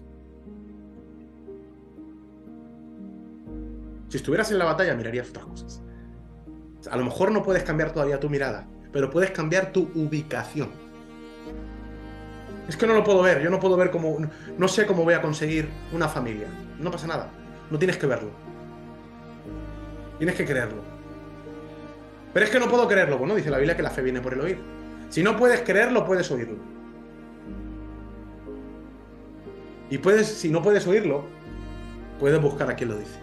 [4.09, 5.81] Si estuvieras en la batalla, mirarías otras cosas.
[6.91, 10.71] A lo mejor no puedes cambiar todavía tu mirada, pero puedes cambiar tu ubicación.
[12.67, 14.19] Es que no lo puedo ver, yo no puedo ver cómo.
[14.59, 16.49] No sé cómo voy a conseguir una familia.
[16.81, 17.31] No pasa nada,
[17.71, 18.33] no tienes que verlo.
[20.19, 20.83] Tienes que creerlo.
[22.33, 23.19] Pero es que no puedo creerlo.
[23.19, 24.82] Bueno, dice la Biblia que la fe viene por el oír.
[25.13, 26.57] Si no puedes creerlo, puedes oírlo.
[29.91, 31.27] Y puedes, si no puedes oírlo,
[32.19, 33.21] puedes buscar a quien lo dice.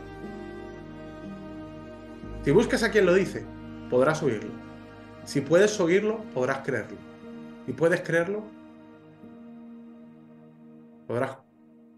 [2.45, 3.43] Si buscas a quien lo dice,
[3.89, 4.51] podrás oírlo.
[5.25, 6.95] Si puedes oírlo, podrás creerlo.
[7.65, 8.43] Y puedes creerlo,
[11.07, 11.39] podrás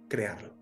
[0.07, 0.53] crearlo.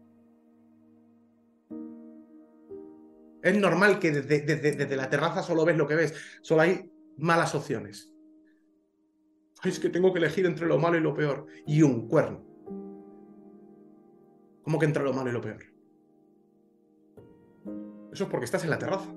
[3.43, 8.11] Es normal que desde, la terraza solo ves lo que ves, solo hay malas opciones.
[9.64, 11.45] Es que tengo que elegir entre lo malo y lo peor.
[11.66, 12.41] Y un cuerno.
[14.64, 15.64] ¿Cómo que entre lo malo y lo peor?
[18.12, 19.10] Eso es porque estás en la terraza.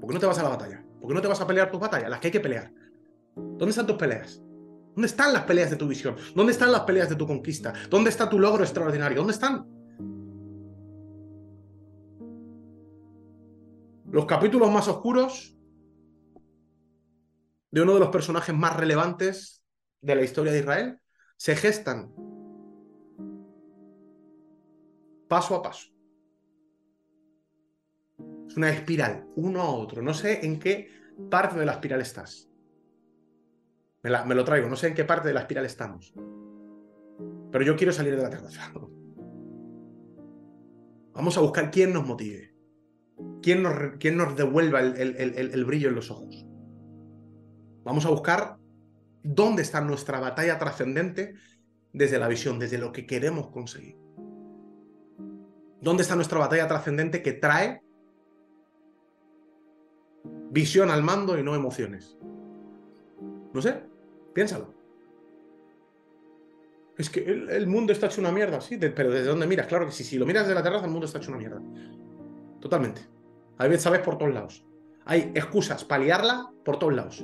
[0.00, 0.84] ¿Por qué no te vas a la batalla?
[1.00, 2.10] ¿Por qué no te vas a pelear tus batallas?
[2.10, 2.72] Las que hay que pelear.
[3.34, 4.42] ¿Dónde están tus peleas?
[4.94, 6.16] ¿Dónde están las peleas de tu visión?
[6.34, 7.72] ¿Dónde están las peleas de tu conquista?
[7.90, 9.18] ¿Dónde está tu logro extraordinario?
[9.18, 9.66] ¿Dónde están?
[14.10, 15.55] Los capítulos más oscuros
[17.70, 19.64] de uno de los personajes más relevantes
[20.00, 21.00] de la historia de Israel
[21.36, 22.14] se gestan
[25.28, 25.88] paso a paso.
[28.48, 30.02] Es una espiral, uno a otro.
[30.02, 30.90] No sé en qué
[31.30, 32.50] parte de la espiral estás.
[34.02, 36.14] Me, lo traigo, no sé en qué parte de la espiral estamos.
[37.50, 38.72] Pero yo quiero salir de la terraza.
[41.12, 42.54] Vamos a buscar quién nos motive.
[43.42, 46.45] Quién nos devuelva el, brillo en los ojos.
[47.86, 48.56] Vamos a buscar
[49.22, 51.34] dónde está nuestra batalla trascendente
[51.92, 53.96] desde la visión, desde lo que queremos conseguir.
[55.80, 57.80] ¿Dónde está nuestra batalla trascendente que trae
[60.50, 62.18] visión al mando y no emociones?
[63.54, 63.84] No sé,
[64.34, 64.74] piénsalo.
[66.98, 69.68] Es que el, mundo está hecho una mierda, sí, pero ¿desde dónde miras?
[69.68, 71.62] Claro que sí, si lo miras desde la terraza, el mundo está hecho una mierda.
[72.58, 73.02] Totalmente.
[73.58, 74.64] Hay veces sabes por todos lados.
[75.04, 77.22] Hay excusas para liarla por todos lados.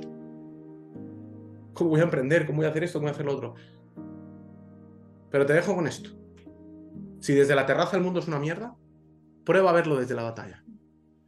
[1.73, 2.45] ¿Cómo voy a emprender?
[2.45, 2.99] ¿Cómo voy a hacer esto?
[2.99, 3.55] ¿Cómo voy a hacer lo otro?
[5.29, 6.11] Pero te dejo con esto.
[7.19, 8.75] Si desde la terraza el mundo es una mierda,
[9.43, 10.63] prueba a verlo desde la batalla.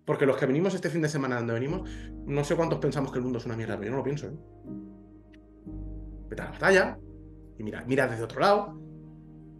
[0.05, 1.89] Porque los que venimos este fin de semana donde venimos,
[2.25, 4.27] no sé cuántos pensamos que el mundo es una mierda, pero yo no lo pienso.
[4.27, 4.37] ¿eh?
[6.29, 6.99] Vete a la batalla,
[7.57, 8.61] y mira, mira desde otro lado.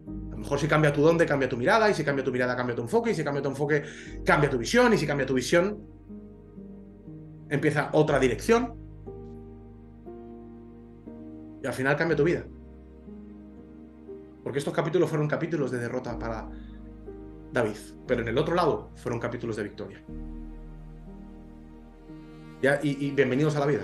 [0.08, 2.56] A lo mejor si cambia tu dónde, cambia tu mirada, y si cambia tu mirada,
[2.56, 3.84] cambia tu enfoque, y si cambia tu enfoque,
[4.24, 5.80] cambia tu visión, y si cambia tu visión,
[7.50, 8.85] empieza otra dirección.
[11.66, 12.44] Y al final cambia tu vida.
[14.44, 16.48] Porque estos capítulos fueron capítulos de derrota para
[17.52, 20.00] David, pero en el otro lado fueron capítulos de victoria.
[22.84, 23.82] Y bienvenidos a la vida.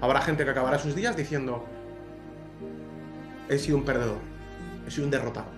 [0.00, 1.64] Habrá gente que acabará sus días diciendo,
[3.48, 4.18] he sido un perdedor,
[4.86, 5.48] he sido un derrotado.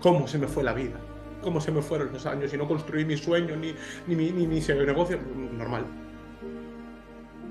[0.00, 0.98] ¿Cómo se me fue la vida?
[1.42, 3.74] ¿Cómo se me fueron los años y no construí mi sueño ni,
[4.06, 5.18] ni, mi, ni mi negocio?
[5.58, 5.84] Normal.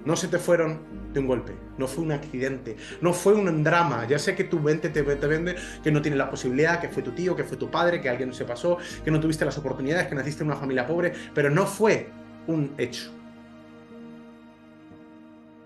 [0.05, 0.79] No se te fueron
[1.13, 4.07] de un golpe, no fue un accidente, no fue un drama.
[4.07, 7.03] Ya sé que tu mente te, te, vende que no tiene la posibilidad, que fue
[7.03, 10.07] tu tío, que fue tu padre, que alguien se pasó, que no tuviste las oportunidades,
[10.07, 12.09] que naciste en una familia pobre, pero no fue
[12.47, 13.11] un hecho.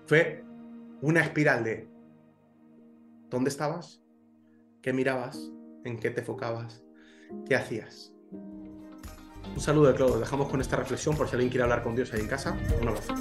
[0.06, 0.44] Fue
[1.00, 1.94] una espiral de
[3.34, 4.00] ¿Dónde estabas?
[4.80, 5.50] ¿Qué mirabas?
[5.84, 6.84] ¿En qué te enfocabas?
[7.48, 8.13] ¿Qué hacías?
[9.54, 10.18] Un saludo de Claudio.
[10.18, 12.56] Dejamos con esta reflexión por si alguien quiere hablar con Dios ahí en casa.
[12.80, 13.14] Un abrazo.